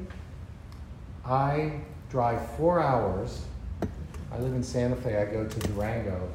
I 1.25 1.81
drive 2.09 2.51
four 2.57 2.81
hours 2.81 3.45
I 4.31 4.39
live 4.39 4.53
in 4.53 4.63
Santa 4.63 4.95
Fe, 4.95 5.17
I 5.17 5.25
go 5.25 5.45
to 5.47 5.59
Durango 5.61 6.29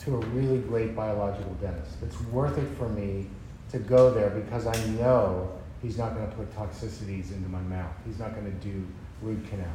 to 0.00 0.16
a 0.16 0.18
really 0.18 0.58
great 0.58 0.94
biological 0.94 1.54
dentist. 1.54 1.96
It's 2.02 2.20
worth 2.22 2.58
it 2.58 2.68
for 2.76 2.88
me 2.88 3.26
to 3.70 3.78
go 3.78 4.10
there 4.10 4.30
because 4.30 4.66
I 4.66 4.76
know 4.98 5.52
he's 5.82 5.98
not 5.98 6.14
going 6.14 6.28
to 6.28 6.36
put 6.36 6.54
toxicities 6.56 7.32
into 7.32 7.48
my 7.48 7.60
mouth. 7.60 7.92
He's 8.06 8.18
not 8.18 8.34
going 8.34 8.46
to 8.46 8.66
do 8.66 8.86
root 9.22 9.44
canals. 9.48 9.68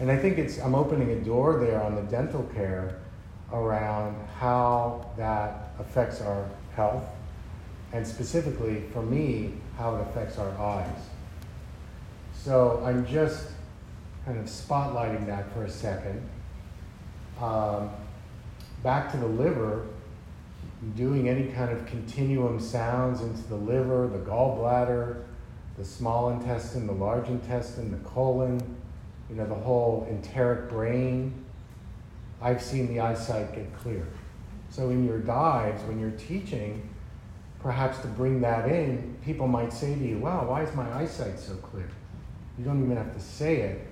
And 0.00 0.10
I 0.10 0.16
think 0.16 0.38
it's, 0.38 0.58
I'm 0.58 0.74
opening 0.74 1.10
a 1.10 1.20
door 1.20 1.60
there 1.60 1.82
on 1.82 1.94
the 1.94 2.02
dental 2.02 2.42
care 2.54 2.98
around 3.52 4.16
how 4.38 5.08
that 5.16 5.70
affects 5.78 6.20
our 6.20 6.48
health, 6.74 7.04
and 7.92 8.06
specifically 8.06 8.82
for 8.92 9.02
me, 9.02 9.54
how 9.78 9.96
it 9.96 10.00
affects 10.02 10.38
our 10.38 10.50
eyes. 10.58 10.98
So 12.34 12.82
I'm 12.84 13.06
just 13.06 13.48
kind 14.24 14.38
of 14.38 14.46
spotlighting 14.46 15.26
that 15.26 15.52
for 15.52 15.64
a 15.64 15.70
second. 15.70 16.28
Um, 17.40 17.90
back 18.82 19.10
to 19.12 19.16
the 19.16 19.26
liver, 19.26 19.86
doing 20.92 21.28
any 21.28 21.48
kind 21.52 21.70
of 21.70 21.86
continuum 21.86 22.60
sounds 22.60 23.20
into 23.20 23.42
the 23.48 23.56
liver, 23.56 24.06
the 24.06 24.18
gallbladder, 24.18 25.22
the 25.76 25.84
small 25.84 26.30
intestine, 26.30 26.86
the 26.86 26.92
large 26.92 27.28
intestine, 27.28 27.90
the 27.90 28.08
colon, 28.08 28.60
you 29.28 29.36
know, 29.36 29.46
the 29.46 29.54
whole 29.54 30.06
enteric 30.10 30.68
brain. 30.68 31.32
I've 32.40 32.62
seen 32.62 32.88
the 32.88 33.00
eyesight 33.00 33.54
get 33.54 33.74
clear. 33.76 34.06
So 34.70 34.90
in 34.90 35.06
your 35.06 35.18
dives, 35.18 35.82
when 35.84 35.98
you're 35.98 36.10
teaching, 36.12 36.88
perhaps 37.60 37.98
to 38.00 38.08
bring 38.08 38.40
that 38.42 38.68
in, 38.68 39.16
people 39.24 39.48
might 39.48 39.72
say 39.72 39.94
to 39.94 40.00
you, 40.00 40.18
wow, 40.18 40.46
why 40.46 40.62
is 40.62 40.74
my 40.74 40.90
eyesight 40.92 41.38
so 41.38 41.54
clear? 41.56 41.88
You 42.58 42.64
don't 42.64 42.84
even 42.84 42.96
have 42.96 43.14
to 43.14 43.20
say 43.20 43.60
it. 43.60 43.86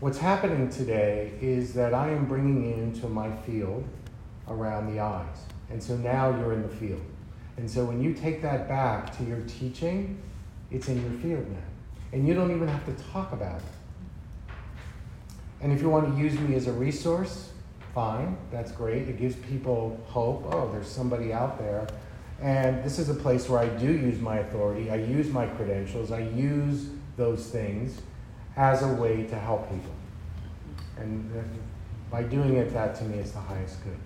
What's 0.00 0.18
happening 0.18 0.70
today 0.70 1.32
is 1.40 1.74
that 1.74 1.92
I 1.92 2.08
am 2.08 2.24
bringing 2.24 2.72
into 2.72 3.06
my 3.06 3.30
field 3.42 3.84
around 4.48 4.94
the 4.94 5.00
eyes. 5.00 5.44
And 5.70 5.82
so 5.82 5.96
now 5.96 6.30
you're 6.30 6.52
in 6.52 6.62
the 6.62 6.68
field. 6.68 7.02
And 7.56 7.70
so 7.70 7.84
when 7.84 8.00
you 8.02 8.14
take 8.14 8.42
that 8.42 8.68
back 8.68 9.16
to 9.18 9.24
your 9.24 9.40
teaching, 9.42 10.20
it's 10.70 10.88
in 10.88 11.00
your 11.02 11.20
field 11.20 11.48
now. 11.50 11.58
And 12.12 12.26
you 12.26 12.34
don't 12.34 12.50
even 12.50 12.68
have 12.68 12.84
to 12.86 13.04
talk 13.12 13.32
about 13.32 13.58
it. 13.58 14.54
And 15.60 15.72
if 15.72 15.82
you 15.82 15.90
want 15.90 16.14
to 16.14 16.20
use 16.20 16.38
me 16.38 16.54
as 16.56 16.66
a 16.66 16.72
resource, 16.72 17.52
fine, 17.94 18.36
that's 18.50 18.72
great. 18.72 19.08
It 19.08 19.18
gives 19.18 19.36
people 19.36 20.00
hope. 20.06 20.48
Oh, 20.52 20.70
there's 20.72 20.88
somebody 20.88 21.32
out 21.32 21.58
there. 21.58 21.86
And 22.40 22.82
this 22.82 22.98
is 22.98 23.10
a 23.10 23.14
place 23.14 23.48
where 23.48 23.60
I 23.60 23.68
do 23.68 23.86
use 23.86 24.18
my 24.18 24.38
authority, 24.38 24.90
I 24.90 24.96
use 24.96 25.28
my 25.28 25.46
credentials, 25.46 26.10
I 26.10 26.20
use 26.20 26.88
those 27.18 27.46
things 27.50 28.00
as 28.56 28.82
a 28.82 28.88
way 28.88 29.24
to 29.24 29.38
help 29.38 29.68
people. 29.70 29.92
And 30.96 31.30
uh, 31.36 31.42
by 32.10 32.22
doing 32.22 32.56
it, 32.56 32.72
that 32.72 32.94
to 32.96 33.04
me 33.04 33.18
is 33.18 33.32
the 33.32 33.40
highest 33.40 33.84
good. 33.84 33.98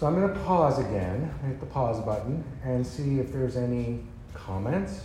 So 0.00 0.06
I'm 0.06 0.14
going 0.14 0.32
to 0.32 0.40
pause 0.44 0.78
again, 0.78 1.30
hit 1.46 1.60
the 1.60 1.66
pause 1.66 2.02
button, 2.02 2.42
and 2.64 2.86
see 2.86 3.18
if 3.18 3.34
there's 3.34 3.58
any 3.58 4.00
comments, 4.32 5.02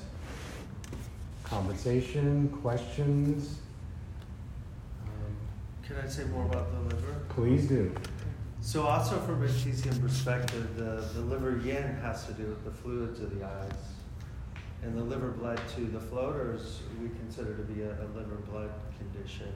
conversation, 1.44 2.48
questions. 2.62 3.58
Um, 5.04 5.36
Can 5.86 5.98
I 5.98 6.08
say 6.08 6.24
more 6.24 6.46
about 6.46 6.72
the 6.72 6.96
liver? 6.96 7.26
please 7.28 7.68
do. 7.68 7.94
So 8.62 8.84
also 8.84 9.20
from 9.20 9.44
a 9.44 9.48
TCM 9.48 10.02
perspective, 10.02 10.78
the, 10.78 11.06
the 11.14 11.26
liver 11.26 11.58
yin 11.58 11.98
has 12.02 12.26
to 12.28 12.32
do 12.32 12.44
with 12.44 12.64
the 12.64 12.72
fluids 12.72 13.20
of 13.20 13.38
the 13.38 13.46
eyes. 13.46 13.74
And 14.82 14.98
the 14.98 15.04
liver 15.04 15.32
blood 15.32 15.60
to 15.76 15.82
the 15.82 16.00
floaters, 16.00 16.84
we 17.02 17.10
consider 17.10 17.54
to 17.54 17.64
be 17.64 17.82
a, 17.82 17.90
a 17.90 18.08
liver 18.16 18.38
blood 18.50 18.72
condition. 18.98 19.52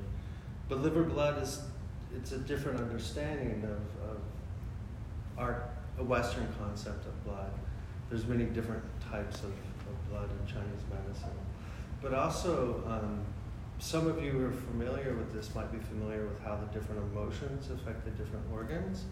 But 0.68 0.80
liver 0.80 1.04
blood 1.04 1.42
is, 1.42 1.62
it's 2.14 2.34
a 2.34 2.40
different 2.40 2.82
understanding 2.82 3.64
of, 3.64 4.10
of 4.10 4.18
our 5.40 5.64
a 5.98 6.04
Western 6.04 6.48
concept 6.60 7.06
of 7.06 7.26
blood. 7.26 7.52
There's 8.10 8.26
many 8.26 8.46
different 8.46 8.84
types 9.12 9.38
of, 9.40 9.52
of 9.52 10.10
blood 10.10 10.30
in 10.30 10.48
Chinese 10.48 10.84
medicine. 10.90 11.30
But 12.02 12.14
also, 12.14 12.84
um, 12.88 13.22
some 13.80 14.08
of 14.08 14.24
you 14.24 14.32
who 14.32 14.46
are 14.46 14.52
familiar 14.52 15.14
with 15.14 15.34
this 15.34 15.54
might 15.56 15.72
be 15.72 15.80
familiar 15.80 16.26
with 16.26 16.42
how 16.42 16.56
the 16.56 16.66
different 16.78 17.02
emotions 17.12 17.70
affect 17.72 18.06
the 18.06 18.12
different 18.12 18.46
organs. 18.52 19.06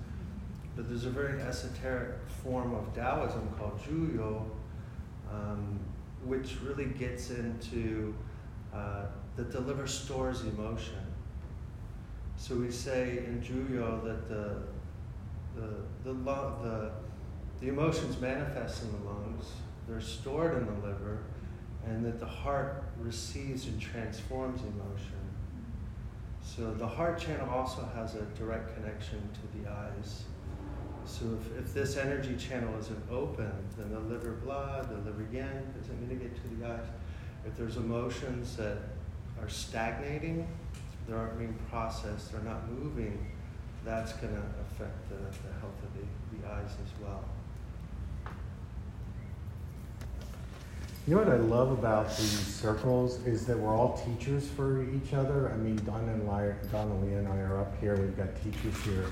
But 0.75 0.87
there's 0.87 1.05
a 1.05 1.09
very 1.09 1.41
esoteric 1.41 2.15
form 2.43 2.73
of 2.73 2.93
Taoism 2.93 3.49
called 3.57 3.79
Zhuyo, 3.81 4.45
um, 5.31 5.79
which 6.23 6.55
really 6.63 6.85
gets 6.85 7.31
into 7.31 8.15
uh, 8.73 9.05
that 9.35 9.51
the 9.51 9.59
liver 9.59 9.87
stores 9.87 10.41
emotion. 10.41 10.95
So 12.37 12.55
we 12.55 12.71
say 12.71 13.23
in 13.25 13.41
Zhuyo 13.41 14.03
that 14.03 14.29
the 14.29 14.57
the, 15.57 16.11
the, 16.11 16.13
the, 16.13 16.91
the 17.59 17.67
emotions 17.67 18.19
manifest 18.19 18.83
in 18.83 18.91
the 18.91 19.09
lungs, 19.09 19.45
they're 19.87 20.01
stored 20.01 20.57
in 20.57 20.65
the 20.65 20.87
liver, 20.87 21.23
and 21.85 22.05
that 22.05 22.19
the 22.19 22.25
heart 22.25 22.83
receives 22.99 23.67
and 23.67 23.79
transforms 23.79 24.61
emotion. 24.61 25.17
So 26.41 26.73
the 26.73 26.87
heart 26.87 27.19
channel 27.19 27.49
also 27.49 27.89
has 27.95 28.15
a 28.15 28.21
direct 28.37 28.75
connection 28.75 29.19
to 29.33 29.59
the 29.59 29.69
eyes. 29.69 30.23
So 31.05 31.25
if, 31.39 31.65
if 31.65 31.73
this 31.73 31.97
energy 31.97 32.35
channel 32.35 32.77
isn't 32.79 33.03
open, 33.11 33.51
then 33.77 33.91
the 33.91 33.99
liver 33.99 34.33
blood, 34.43 34.89
the 34.89 35.09
liver 35.09 35.25
yin 35.31 35.73
isn't 35.81 36.07
going 36.07 36.19
to 36.19 36.25
get 36.25 36.35
to 36.35 36.55
the 36.55 36.67
eyes. 36.67 36.85
If 37.45 37.55
there's 37.57 37.77
emotions 37.77 38.57
that 38.57 38.77
are 39.41 39.47
stagnating, 39.49 40.47
they 41.07 41.13
aren't 41.13 41.37
being 41.37 41.57
processed, 41.69 42.31
they're 42.31 42.41
not 42.41 42.69
moving, 42.69 43.25
that's 43.85 44.13
going 44.13 44.33
to 44.33 44.41
affect 44.61 45.09
the, 45.09 45.15
the 45.15 45.53
health 45.59 45.75
of 45.83 45.93
the, 45.93 46.37
the 46.37 46.53
eyes 46.53 46.71
as 46.83 47.01
well. 47.01 47.23
You 51.07 51.15
know 51.15 51.23
what 51.23 51.33
I 51.33 51.37
love 51.37 51.71
about 51.71 52.09
these 52.17 52.29
circles 52.29 53.25
is 53.25 53.45
that 53.45 53.57
we're 53.57 53.73
all 53.73 53.97
teachers 53.97 54.45
for 54.45 54.83
each 54.83 55.13
other. 55.13 55.49
I 55.53 55.55
mean, 55.55 55.77
Donna 55.85 56.11
and, 56.11 56.27
Ly- 56.27 56.53
Donnalea 56.69 57.19
and 57.19 57.29
I 57.29 57.37
are 57.37 57.61
up 57.61 57.79
here. 57.79 57.95
We've 57.95 58.17
got 58.17 58.27
teachers 58.43 58.77
here. 58.83 59.05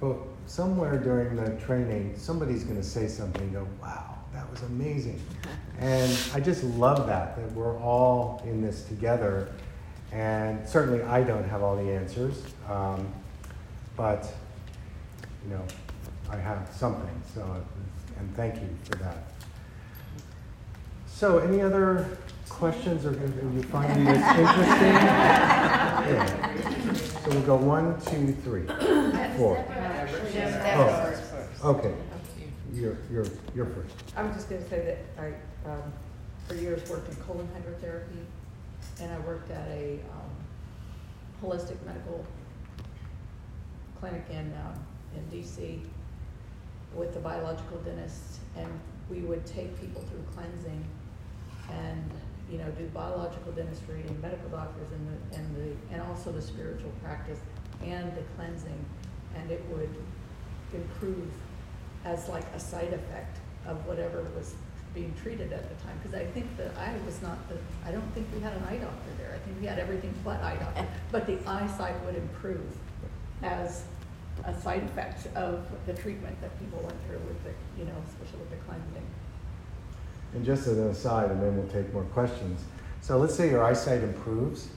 But 0.00 0.16
somewhere 0.46 0.96
during 0.98 1.36
the 1.36 1.50
training, 1.62 2.14
somebody's 2.16 2.64
going 2.64 2.78
to 2.78 2.82
say 2.82 3.06
something 3.06 3.42
and 3.42 3.52
go, 3.52 3.68
wow, 3.82 4.14
that 4.32 4.50
was 4.50 4.62
amazing. 4.62 5.20
and 5.78 6.18
I 6.32 6.40
just 6.40 6.64
love 6.64 7.06
that, 7.06 7.36
that 7.36 7.52
we're 7.52 7.78
all 7.80 8.42
in 8.46 8.62
this 8.62 8.84
together. 8.84 9.52
And 10.12 10.66
certainly 10.66 11.02
I 11.02 11.22
don't 11.22 11.46
have 11.46 11.62
all 11.62 11.76
the 11.76 11.92
answers. 11.92 12.42
Um, 12.66 13.12
but, 13.96 14.32
you 15.44 15.54
know, 15.54 15.64
I 16.30 16.36
have 16.36 16.68
something. 16.72 17.22
So, 17.34 17.64
and 18.18 18.36
thank 18.36 18.56
you 18.56 18.68
for 18.84 18.96
that. 18.96 19.24
So, 21.06 21.38
any 21.38 21.62
other 21.62 22.18
questions 22.48 23.04
or 23.06 23.10
are 23.10 23.52
you 23.52 23.62
finding 23.64 24.04
this 24.04 24.16
interesting? 24.38 24.94
yeah. 26.06 26.94
So 27.24 27.30
we'll 27.30 27.42
go 27.42 27.56
one, 27.56 28.00
two, 28.02 28.32
three, 28.44 28.66
four. 29.36 29.64
Oh, 30.78 31.14
okay. 31.64 31.94
You're, 32.72 32.98
you're, 33.10 33.26
you're 33.54 33.66
first. 33.66 33.94
I 34.16 34.22
was 34.22 34.36
just 34.36 34.50
gonna 34.50 34.68
say 34.68 34.84
that 34.84 35.22
I, 35.22 35.68
um, 35.68 35.92
for 36.46 36.54
years 36.54 36.88
worked 36.88 37.08
in 37.08 37.16
colon 37.16 37.48
hydrotherapy, 37.48 38.24
and 39.00 39.12
I 39.12 39.18
worked 39.20 39.50
at 39.50 39.66
a, 39.68 39.98
um, 40.12 40.36
holistic 41.42 41.82
medical 41.84 42.24
clinic 44.06 44.24
in, 44.30 44.52
um, 44.64 44.86
in 45.16 45.22
DC 45.36 45.80
with 46.94 47.12
the 47.12 47.20
biological 47.20 47.78
dentist, 47.78 48.40
and 48.56 48.68
we 49.10 49.20
would 49.20 49.44
take 49.44 49.78
people 49.80 50.02
through 50.02 50.22
cleansing 50.34 50.84
and, 51.70 52.10
you 52.50 52.58
know, 52.58 52.68
do 52.78 52.86
biological 52.94 53.52
dentistry 53.52 54.02
and 54.06 54.22
medical 54.22 54.48
doctors 54.48 54.86
and 54.92 55.08
the, 55.08 55.36
and 55.36 55.56
the, 55.56 55.94
and 55.94 56.02
also 56.02 56.30
the 56.30 56.40
spiritual 56.40 56.90
practice 57.02 57.40
and 57.84 58.14
the 58.16 58.22
cleansing, 58.36 58.84
and 59.36 59.50
it 59.50 59.64
would 59.70 59.94
improve 60.72 61.28
as 62.04 62.28
like 62.28 62.44
a 62.54 62.60
side 62.60 62.92
effect 62.92 63.38
of 63.66 63.84
whatever 63.86 64.24
was 64.36 64.54
being 64.94 65.12
treated 65.22 65.52
at 65.52 65.68
the 65.68 65.84
time, 65.84 65.98
because 66.02 66.18
I 66.18 66.24
think 66.26 66.56
the 66.56 66.66
eye 66.78 66.94
was 67.04 67.20
not 67.20 67.36
the, 67.48 67.56
I 67.84 67.90
don't 67.90 68.08
think 68.14 68.28
we 68.32 68.40
had 68.40 68.54
an 68.54 68.62
eye 68.64 68.78
doctor 68.78 69.10
there, 69.18 69.34
I 69.34 69.38
think 69.44 69.60
we 69.60 69.66
had 69.66 69.78
everything 69.78 70.14
but 70.24 70.40
eye 70.40 70.56
doctor, 70.56 70.86
but 71.12 71.26
the 71.26 71.38
eyesight 71.46 72.02
would 72.06 72.14
improve 72.14 72.64
as 73.42 73.84
a 74.44 74.54
side 74.60 74.82
effect 74.82 75.26
of 75.36 75.66
the 75.86 75.94
treatment 75.94 76.40
that 76.40 76.58
people 76.58 76.78
went 76.80 76.96
through 77.06 77.18
with 77.18 77.42
the, 77.44 77.50
you 77.78 77.84
know, 77.86 77.94
especially 78.08 78.38
with 78.40 78.50
the 78.50 78.56
cleansing. 78.56 79.06
And 80.34 80.44
just 80.44 80.66
as 80.66 80.78
an 80.78 80.88
aside, 80.88 81.30
and 81.30 81.42
then 81.42 81.56
we'll 81.56 81.68
take 81.68 81.92
more 81.92 82.04
questions. 82.04 82.62
So 83.00 83.18
let's 83.18 83.34
say 83.34 83.48
your 83.48 83.64
eyesight 83.64 84.02
improves, 84.02 84.68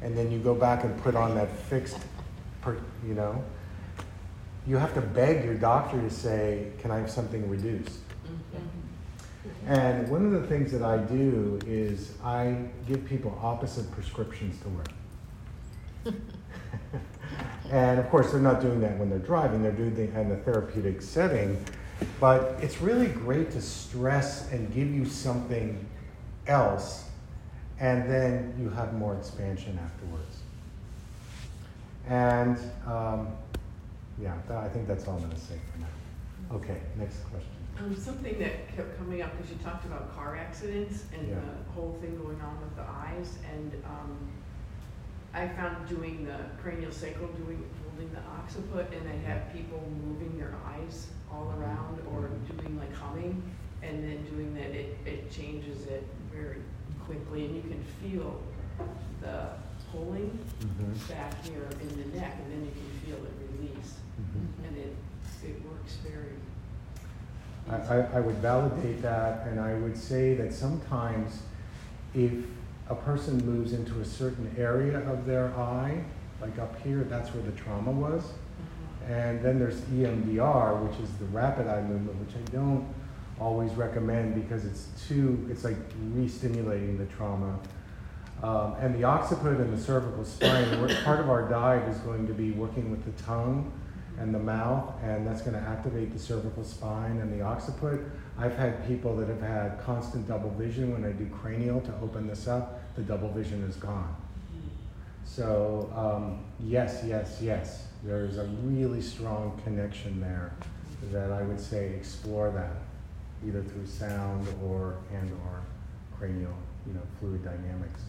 and 0.00 0.16
then 0.16 0.30
you 0.30 0.38
go 0.38 0.54
back 0.54 0.84
and 0.84 1.00
put 1.02 1.14
on 1.14 1.34
that 1.34 1.50
fixed, 1.50 1.98
per, 2.60 2.78
you 3.06 3.14
know, 3.14 3.42
you 4.66 4.76
have 4.76 4.94
to 4.94 5.00
beg 5.00 5.44
your 5.44 5.54
doctor 5.54 6.00
to 6.00 6.10
say, 6.10 6.68
"Can 6.78 6.90
I 6.90 6.98
have 6.98 7.10
something 7.10 7.48
reduced?" 7.48 7.98
Mm-hmm. 8.24 9.72
And 9.72 10.08
one 10.08 10.24
of 10.24 10.32
the 10.32 10.46
things 10.46 10.70
that 10.72 10.82
I 10.82 10.98
do 10.98 11.58
is 11.66 12.12
I 12.22 12.56
give 12.86 13.04
people 13.04 13.36
opposite 13.42 13.90
prescriptions 13.90 14.60
to 14.62 14.68
wear. 14.68 16.14
and 17.72 17.98
of 17.98 18.08
course, 18.10 18.30
they're 18.30 18.40
not 18.40 18.60
doing 18.60 18.80
that 18.82 18.98
when 18.98 19.08
they're 19.10 19.18
driving, 19.18 19.62
they're 19.62 19.72
doing 19.72 19.96
it 19.96 20.14
in 20.14 20.30
a 20.30 20.36
therapeutic 20.36 21.02
setting. 21.02 21.56
But 22.20 22.58
it's 22.60 22.80
really 22.80 23.08
great 23.08 23.50
to 23.52 23.62
stress 23.62 24.50
and 24.52 24.72
give 24.74 24.92
you 24.94 25.04
something 25.06 25.84
else, 26.46 27.08
and 27.80 28.08
then 28.08 28.54
you 28.60 28.68
have 28.70 28.92
more 28.94 29.14
expansion 29.16 29.78
afterwards. 29.82 30.38
And 32.08 32.58
um, 32.86 33.28
yeah, 34.20 34.34
that, 34.48 34.58
I 34.58 34.68
think 34.68 34.86
that's 34.86 35.06
all 35.08 35.14
I'm 35.14 35.20
going 35.20 35.32
to 35.32 35.40
say 35.40 35.54
for 35.72 35.80
now. 35.80 36.56
Okay, 36.56 36.78
next 36.98 37.20
question. 37.30 37.48
Um, 37.78 37.96
something 37.96 38.38
that 38.38 38.68
kept 38.76 38.98
coming 38.98 39.22
up, 39.22 39.34
because 39.36 39.50
you 39.50 39.56
talked 39.64 39.86
about 39.86 40.14
car 40.14 40.36
accidents 40.36 41.04
and 41.16 41.26
Yeah. 41.28 41.36
the 41.36 41.72
whole 41.72 41.96
thing 42.02 42.16
going 42.18 42.40
on 42.40 42.60
with 42.60 42.76
the 42.76 42.82
eyes, 42.82 43.38
and, 43.54 43.72
um, 43.86 44.18
I 45.34 45.48
found 45.48 45.88
doing 45.88 46.26
the 46.26 46.36
cranial 46.62 46.92
sacral, 46.92 47.28
doing, 47.28 47.64
holding 47.88 48.12
the 48.12 48.20
occiput, 48.38 48.92
and 48.92 49.08
they 49.08 49.18
have 49.26 49.52
people 49.52 49.82
moving 50.06 50.38
their 50.38 50.52
eyes 50.66 51.08
all 51.30 51.54
around, 51.58 51.98
or 52.12 52.28
doing 52.54 52.78
like 52.78 52.94
humming, 52.94 53.42
and 53.82 54.04
then 54.04 54.24
doing 54.24 54.54
that, 54.54 54.70
it, 54.70 54.96
it 55.06 55.30
changes 55.30 55.86
it 55.86 56.06
very 56.32 56.58
quickly, 57.06 57.46
and 57.46 57.56
you 57.56 57.62
can 57.62 57.82
feel 58.02 58.40
the 59.20 59.48
pulling 59.90 60.38
Mhm. 60.60 61.08
back 61.08 61.44
here 61.44 61.68
in 61.80 61.88
the 61.88 62.18
neck, 62.18 62.36
and 62.42 62.52
then 62.52 62.64
you 62.64 62.72
can 62.72 62.90
feel 63.04 63.16
it 63.24 63.32
release, 63.52 63.94
Mhm. 64.20 64.66
and 64.66 64.76
it, 64.76 64.94
it 65.44 65.62
works 65.68 65.96
very 66.04 66.36
I, 67.70 67.76
I, 67.76 67.98
I 68.16 68.20
would 68.20 68.36
validate 68.36 69.02
that, 69.02 69.46
and 69.46 69.60
I 69.60 69.74
would 69.74 69.96
say 69.96 70.34
that 70.34 70.52
sometimes 70.52 71.42
if 72.12 72.32
a 72.92 72.96
person 72.96 73.38
moves 73.46 73.72
into 73.72 74.00
a 74.00 74.04
certain 74.04 74.54
area 74.58 74.98
of 75.10 75.24
their 75.24 75.46
eye, 75.56 76.04
like 76.40 76.58
up 76.58 76.80
here, 76.82 77.04
that's 77.04 77.32
where 77.34 77.42
the 77.42 77.52
trauma 77.52 77.90
was. 77.90 78.32
And 79.08 79.42
then 79.42 79.58
there's 79.58 79.80
EMDR, 79.82 80.86
which 80.86 81.00
is 81.00 81.10
the 81.16 81.24
rapid 81.26 81.66
eye 81.66 81.82
movement, 81.82 82.18
which 82.20 82.36
I 82.36 82.50
don't 82.50 82.86
always 83.40 83.72
recommend 83.72 84.34
because 84.34 84.64
it's 84.64 84.88
too, 85.08 85.46
it's 85.50 85.64
like 85.64 85.76
re-stimulating 86.12 86.98
the 86.98 87.06
trauma. 87.06 87.58
Um, 88.42 88.74
and 88.80 88.94
the 88.94 89.04
occiput 89.04 89.58
and 89.58 89.76
the 89.76 89.80
cervical 89.82 90.24
spine, 90.24 90.68
part 91.04 91.20
of 91.20 91.30
our 91.30 91.48
diet 91.48 91.88
is 91.88 91.96
going 91.98 92.26
to 92.26 92.32
be 92.32 92.50
working 92.50 92.90
with 92.90 93.04
the 93.04 93.22
tongue 93.22 93.72
and 94.18 94.34
the 94.34 94.38
mouth, 94.38 94.92
and 95.02 95.26
that's 95.26 95.42
going 95.42 95.54
to 95.54 95.68
activate 95.68 96.12
the 96.12 96.18
cervical 96.18 96.64
spine 96.64 97.18
and 97.18 97.32
the 97.32 97.44
occiput. 97.44 98.00
I've 98.38 98.56
had 98.56 98.86
people 98.86 99.16
that 99.16 99.28
have 99.28 99.40
had 99.40 99.80
constant 99.84 100.28
double 100.28 100.50
vision 100.50 100.92
when 100.92 101.04
I 101.04 101.12
do 101.12 101.26
cranial 101.26 101.80
to 101.82 101.94
open 102.02 102.26
this 102.26 102.46
up, 102.46 102.81
the 102.96 103.02
double 103.02 103.30
vision 103.30 103.62
is 103.64 103.76
gone. 103.76 104.14
So, 105.24 105.90
um, 105.96 106.44
yes, 106.60 107.02
yes, 107.06 107.38
yes, 107.40 107.86
there's 108.04 108.36
a 108.38 108.44
really 108.64 109.00
strong 109.00 109.58
connection 109.64 110.20
there 110.20 110.52
that 111.10 111.32
I 111.32 111.42
would 111.42 111.60
say 111.60 111.94
explore 111.94 112.50
that, 112.50 112.76
either 113.46 113.62
through 113.62 113.86
sound 113.86 114.46
or 114.62 114.98
and 115.12 115.30
or 115.44 115.62
cranial, 116.18 116.54
you 116.86 116.92
know, 116.94 117.00
fluid 117.18 117.42
dynamics. 117.44 118.00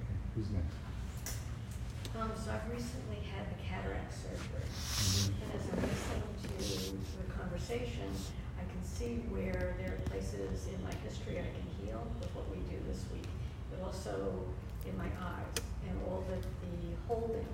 Okay, 0.00 0.16
who's 0.34 0.46
next? 0.50 1.36
Um, 2.16 2.30
so 2.36 2.52
I've 2.52 2.70
recently 2.72 3.20
had 3.28 3.44
the 3.50 3.58
cataract 3.62 4.12
surgery, 4.12 4.68
Mhm. 4.68 5.32
and 5.42 5.52
as 5.52 5.64
I'm 5.68 5.82
listening 5.82 7.00
to 7.02 7.26
the 7.26 7.32
conversation, 7.32 8.08
I 8.56 8.64
can 8.70 8.84
see 8.84 9.24
where 9.28 9.74
there 9.78 9.94
are 9.94 10.08
places 10.08 10.68
in 10.68 10.82
my 10.84 10.94
history 11.04 11.40
I 11.40 11.48
can 11.52 11.66
heal 11.84 12.00
with 12.20 12.30
what 12.36 12.48
we 12.50 12.56
do 12.56 12.62
this 12.62 12.62
week, 12.62 12.70
but 12.70 12.71
also 13.84 14.44
in 14.86 14.96
my 14.96 15.04
eyes 15.04 15.64
and 15.88 15.98
all 16.06 16.24
the, 16.28 16.36
the 16.36 16.96
holding 17.06 17.46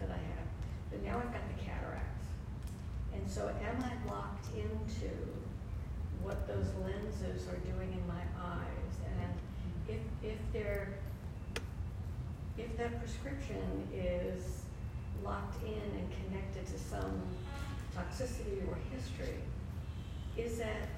that 0.00 0.10
I 0.10 0.14
have. 0.14 0.48
But 0.90 1.02
now 1.04 1.18
I've 1.18 1.32
got 1.32 1.42
the 1.56 1.64
cataracts. 1.64 2.26
And 3.14 3.30
so 3.30 3.48
am 3.48 3.82
I 3.82 4.10
locked 4.10 4.46
into 4.54 5.10
what 6.22 6.46
those 6.46 6.66
lenses 6.84 7.46
are 7.48 7.58
doing 7.58 7.92
in 7.92 8.06
my 8.06 8.22
eyes? 8.40 8.92
And 9.20 9.30
if, 9.88 10.30
if 10.30 10.38
they're 10.52 10.88
if 12.58 12.76
that 12.76 12.98
prescription 12.98 13.88
is 13.94 14.62
locked 15.24 15.62
in 15.62 15.80
and 15.98 16.08
connected 16.10 16.66
to 16.66 16.78
some 16.78 17.22
toxicity 17.96 18.68
or 18.68 18.76
history, 18.92 19.36
is 20.36 20.58
that, 20.58 20.88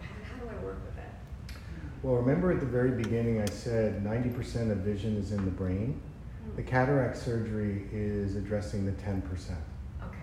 how, 0.00 0.34
how 0.34 0.42
do 0.42 0.50
I 0.50 0.64
work 0.64 0.78
with 0.84 0.96
that? 0.96 1.14
Well, 2.06 2.14
remember 2.18 2.52
at 2.52 2.60
the 2.60 2.66
very 2.66 2.92
beginning 2.92 3.42
I 3.42 3.46
said 3.46 4.04
90% 4.04 4.70
of 4.70 4.78
vision 4.78 5.16
is 5.16 5.32
in 5.32 5.44
the 5.44 5.50
brain? 5.50 6.00
The 6.54 6.62
cataract 6.62 7.16
surgery 7.16 7.88
is 7.92 8.36
addressing 8.36 8.86
the 8.86 8.92
10%. 8.92 9.24
Okay. 10.00 10.18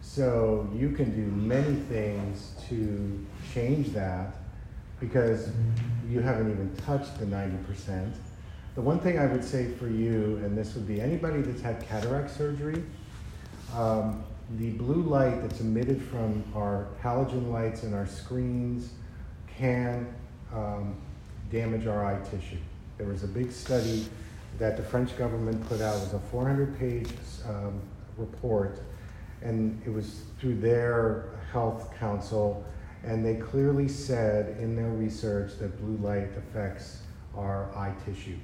So 0.00 0.68
you 0.74 0.90
can 0.90 1.14
do 1.14 1.30
many 1.30 1.76
things 1.82 2.56
to 2.68 3.24
change 3.54 3.90
that 3.90 4.38
because 4.98 5.50
you 6.08 6.18
haven't 6.18 6.50
even 6.50 6.74
touched 6.78 7.20
the 7.20 7.26
90%. 7.26 8.12
The 8.74 8.80
one 8.80 8.98
thing 8.98 9.20
I 9.20 9.26
would 9.26 9.44
say 9.44 9.70
for 9.74 9.86
you, 9.86 10.40
and 10.44 10.58
this 10.58 10.74
would 10.74 10.88
be 10.88 11.00
anybody 11.00 11.42
that's 11.42 11.62
had 11.62 11.80
cataract 11.86 12.36
surgery, 12.36 12.82
um, 13.76 14.24
the 14.58 14.70
blue 14.70 15.02
light 15.02 15.42
that's 15.42 15.60
emitted 15.60 16.02
from 16.02 16.42
our 16.56 16.88
halogen 17.00 17.52
lights 17.52 17.84
and 17.84 17.94
our 17.94 18.08
screens 18.08 18.94
can 19.46 20.12
um, 20.52 20.96
damage 21.50 21.86
our 21.86 22.04
eye 22.04 22.20
tissue. 22.30 22.58
There 22.98 23.06
was 23.06 23.24
a 23.24 23.28
big 23.28 23.50
study 23.52 24.06
that 24.58 24.76
the 24.76 24.82
French 24.82 25.16
government 25.16 25.66
put 25.68 25.80
out. 25.80 25.96
It 25.96 26.00
was 26.00 26.14
a 26.14 26.18
400 26.18 26.78
page 26.78 27.10
um, 27.48 27.80
report, 28.16 28.82
and 29.42 29.80
it 29.86 29.90
was 29.90 30.22
through 30.38 30.60
their 30.60 31.30
health 31.52 31.94
council, 31.98 32.64
and 33.04 33.24
they 33.24 33.36
clearly 33.36 33.88
said 33.88 34.58
in 34.58 34.76
their 34.76 34.90
research 34.90 35.58
that 35.58 35.80
blue 35.80 35.96
light 36.06 36.28
affects 36.36 36.98
our 37.36 37.74
eye 37.74 37.94
tissue. 38.04 38.36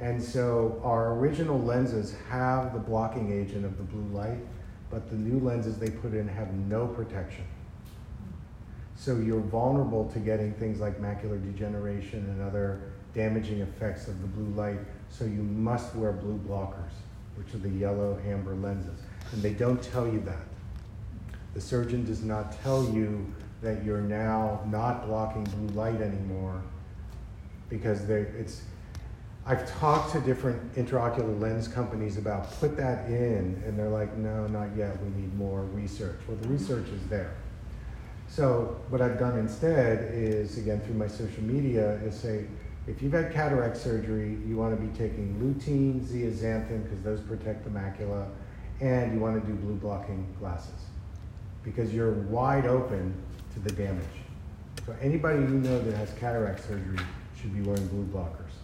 And 0.00 0.22
so 0.22 0.80
our 0.84 1.14
original 1.14 1.58
lenses 1.58 2.14
have 2.28 2.72
the 2.72 2.78
blocking 2.78 3.32
agent 3.32 3.64
of 3.64 3.76
the 3.76 3.84
blue 3.84 4.16
light, 4.16 4.38
but 4.90 5.08
the 5.08 5.16
new 5.16 5.38
lenses 5.38 5.78
they 5.78 5.90
put 5.90 6.12
in 6.12 6.28
have 6.28 6.52
no 6.52 6.86
protection. 6.86 7.44
So 9.02 9.16
you're 9.16 9.40
vulnerable 9.40 10.08
to 10.12 10.20
getting 10.20 10.52
things 10.52 10.78
like 10.78 11.00
macular 11.00 11.42
degeneration 11.42 12.20
and 12.20 12.40
other 12.40 12.92
damaging 13.14 13.58
effects 13.58 14.06
of 14.06 14.20
the 14.22 14.28
blue 14.28 14.54
light. 14.54 14.78
So 15.08 15.24
you 15.24 15.42
must 15.42 15.92
wear 15.96 16.12
blue 16.12 16.38
blockers, 16.48 16.92
which 17.34 17.52
are 17.52 17.58
the 17.58 17.68
yellow 17.68 18.20
amber 18.24 18.54
lenses. 18.54 19.00
And 19.32 19.42
they 19.42 19.54
don't 19.54 19.82
tell 19.82 20.06
you 20.06 20.20
that. 20.20 20.46
The 21.52 21.60
surgeon 21.60 22.04
does 22.04 22.22
not 22.22 22.62
tell 22.62 22.84
you 22.90 23.26
that 23.60 23.84
you're 23.84 24.00
now 24.00 24.60
not 24.66 25.08
blocking 25.08 25.42
blue 25.42 25.74
light 25.74 26.00
anymore 26.00 26.62
because 27.68 28.06
they, 28.06 28.20
it's, 28.20 28.62
I've 29.44 29.68
talked 29.80 30.12
to 30.12 30.20
different 30.20 30.76
intraocular 30.76 31.40
lens 31.40 31.66
companies 31.66 32.18
about 32.18 32.52
put 32.60 32.76
that 32.76 33.08
in, 33.08 33.60
and 33.66 33.76
they're 33.76 33.88
like, 33.88 34.16
no, 34.16 34.46
not 34.46 34.76
yet. 34.76 34.96
We 35.02 35.08
need 35.20 35.34
more 35.34 35.62
research. 35.62 36.20
Well, 36.28 36.36
the 36.36 36.48
research 36.48 36.86
is 36.86 37.04
there. 37.08 37.34
So 38.32 38.80
what 38.88 39.02
I've 39.02 39.18
done 39.18 39.38
instead 39.38 40.10
is, 40.14 40.56
again, 40.56 40.80
through 40.80 40.94
my 40.94 41.06
social 41.06 41.42
media, 41.42 41.96
is 42.02 42.18
say, 42.18 42.46
if 42.86 43.02
you've 43.02 43.12
had 43.12 43.30
cataract 43.30 43.76
surgery, 43.76 44.38
you 44.46 44.56
want 44.56 44.74
to 44.74 44.82
be 44.82 44.90
taking 44.96 45.36
lutein, 45.36 46.00
zeaxanthin, 46.00 46.82
because 46.82 47.02
those 47.02 47.20
protect 47.20 47.62
the 47.64 47.68
macula, 47.68 48.26
and 48.80 49.12
you 49.12 49.20
want 49.20 49.38
to 49.38 49.46
do 49.46 49.52
blue 49.58 49.74
blocking 49.74 50.26
glasses, 50.40 50.80
because 51.62 51.92
you're 51.92 52.12
wide 52.12 52.64
open 52.64 53.14
to 53.52 53.60
the 53.60 53.72
damage. 53.72 54.02
So 54.86 54.96
anybody 55.02 55.40
you 55.40 55.48
know 55.48 55.78
that 55.82 55.94
has 55.94 56.10
cataract 56.14 56.66
surgery 56.66 57.04
should 57.38 57.52
be 57.52 57.60
wearing 57.60 57.86
blue 57.88 58.06
blockers. 58.06 58.54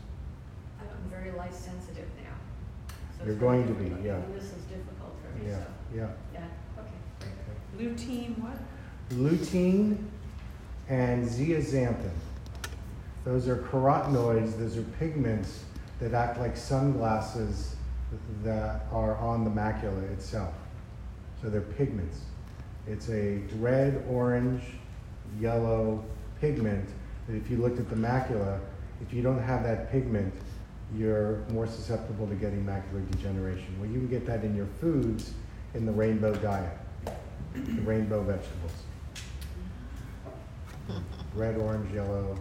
I'm 0.81 1.11
very 1.11 1.31
light 1.33 1.55
sensitive 1.55 2.09
now. 2.25 2.95
so 3.19 3.27
You're 3.27 3.35
going 3.35 3.66
to 3.66 3.75
be, 3.75 3.91
yeah. 4.03 4.19
This 4.35 4.45
is 4.45 4.64
difficult 4.64 5.14
for 5.23 5.39
me, 5.39 5.51
Yeah, 5.51 5.59
so, 5.59 5.66
yeah. 5.95 6.09
yeah, 6.33 6.47
okay, 6.79 7.29
great. 7.77 7.97
Lutein, 7.97 8.39
what? 8.39 8.57
Lutein 9.11 9.99
and 10.89 11.29
zeaxanthin. 11.29 12.11
Those 13.25 13.49
are 13.49 13.57
carotenoids, 13.57 14.59
those 14.59 14.77
are 14.77 14.83
pigments 14.99 15.65
that 16.01 16.15
act 16.15 16.39
like 16.39 16.57
sunglasses 16.57 17.77
that 18.43 18.87
are 18.93 19.17
on 19.17 19.45
the 19.45 19.51
macula 19.51 20.03
itself. 20.13 20.55
So 21.43 21.51
they're 21.51 21.61
pigments. 21.61 22.21
It's 22.87 23.11
a 23.11 23.43
red, 23.59 24.05
orange, 24.09 24.63
yellow 25.39 26.03
pigment 26.41 26.89
that 27.27 27.37
if 27.37 27.51
you 27.51 27.59
looked 27.59 27.79
at 27.79 27.91
the 27.91 27.97
macula, 27.97 28.61
if 29.03 29.13
you 29.13 29.23
don't 29.23 29.43
have 29.43 29.63
that 29.65 29.93
pigment, 29.93 30.33
you're 30.97 31.45
more 31.51 31.67
susceptible 31.67 32.27
to 32.27 32.35
getting 32.35 32.65
macular 32.65 33.09
degeneration. 33.11 33.79
Well, 33.79 33.91
you 33.91 33.99
can 33.99 34.09
get 34.09 34.27
that 34.27 34.43
in 34.43 34.57
your 34.57 34.69
foods 34.81 35.33
in 35.75 35.85
the 35.85 35.93
rainbow 35.93 36.35
diet, 36.37 36.79
the 37.55 37.83
rainbow 37.83 38.23
vegetables. 38.23 38.73
Red, 41.39 41.57
orange, 41.57 41.95
yellow, 41.95 42.36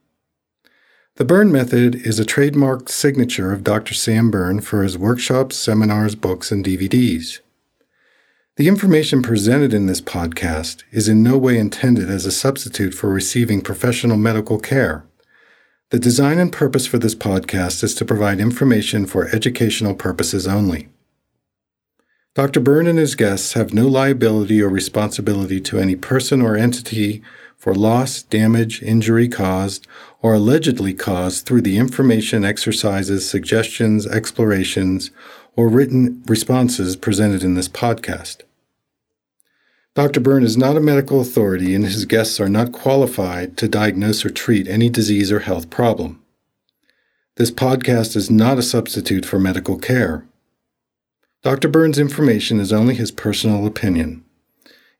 The 1.16 1.24
Berne 1.24 1.52
Method 1.52 1.94
is 1.94 2.18
a 2.18 2.24
trademarked 2.24 2.88
signature 2.88 3.52
of 3.52 3.62
Dr. 3.62 3.94
Sam 3.94 4.32
Berne 4.32 4.60
for 4.60 4.82
his 4.82 4.98
workshops, 4.98 5.54
seminars, 5.56 6.16
books, 6.16 6.50
and 6.50 6.64
DVDs. 6.64 7.38
The 8.56 8.68
information 8.68 9.20
presented 9.20 9.74
in 9.74 9.86
this 9.86 10.00
podcast 10.00 10.84
is 10.92 11.08
in 11.08 11.24
no 11.24 11.36
way 11.36 11.58
intended 11.58 12.08
as 12.08 12.24
a 12.24 12.30
substitute 12.30 12.94
for 12.94 13.08
receiving 13.08 13.60
professional 13.60 14.16
medical 14.16 14.60
care. 14.60 15.04
The 15.90 15.98
design 15.98 16.38
and 16.38 16.52
purpose 16.52 16.86
for 16.86 16.98
this 16.98 17.16
podcast 17.16 17.82
is 17.82 17.96
to 17.96 18.04
provide 18.04 18.38
information 18.38 19.06
for 19.06 19.26
educational 19.34 19.96
purposes 19.96 20.46
only. 20.46 20.88
Dr. 22.36 22.60
Berne 22.60 22.86
and 22.86 22.98
his 22.98 23.16
guests 23.16 23.54
have 23.54 23.74
no 23.74 23.88
liability 23.88 24.62
or 24.62 24.68
responsibility 24.68 25.60
to 25.62 25.80
any 25.80 25.96
person 25.96 26.40
or 26.40 26.56
entity 26.56 27.22
for 27.56 27.74
loss, 27.74 28.22
damage, 28.22 28.82
injury 28.82 29.26
caused, 29.26 29.88
or 30.22 30.34
allegedly 30.34 30.94
caused 30.94 31.44
through 31.44 31.62
the 31.62 31.78
information, 31.78 32.44
exercises, 32.44 33.28
suggestions, 33.28 34.06
explorations, 34.06 35.10
or 35.56 35.68
written 35.68 36.22
responses 36.26 36.96
presented 36.96 37.42
in 37.42 37.54
this 37.54 37.68
podcast. 37.68 38.42
Dr. 39.94 40.18
Berne 40.18 40.42
is 40.42 40.56
not 40.56 40.76
a 40.76 40.80
medical 40.80 41.20
authority 41.20 41.74
and 41.74 41.84
his 41.84 42.04
guests 42.04 42.40
are 42.40 42.48
not 42.48 42.72
qualified 42.72 43.56
to 43.58 43.68
diagnose 43.68 44.24
or 44.24 44.30
treat 44.30 44.66
any 44.66 44.88
disease 44.88 45.30
or 45.30 45.40
health 45.40 45.70
problem. 45.70 46.20
This 47.36 47.52
podcast 47.52 48.16
is 48.16 48.30
not 48.30 48.58
a 48.58 48.62
substitute 48.62 49.24
for 49.24 49.38
medical 49.38 49.78
care. 49.78 50.26
Dr. 51.42 51.68
Berne's 51.68 51.98
information 51.98 52.58
is 52.58 52.72
only 52.72 52.94
his 52.94 53.10
personal 53.10 53.66
opinion. 53.66 54.24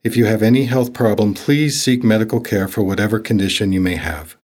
If 0.05 0.16
you 0.16 0.26
have 0.26 0.42
any 0.42 0.66
health 0.66 0.92
problem, 0.92 1.34
please 1.34 1.82
seek 1.82 2.05
medical 2.05 2.40
care 2.40 2.68
for 2.68 2.82
whatever 2.82 3.18
condition 3.18 3.72
you 3.72 3.80
may 3.80 3.96
have. 3.96 4.36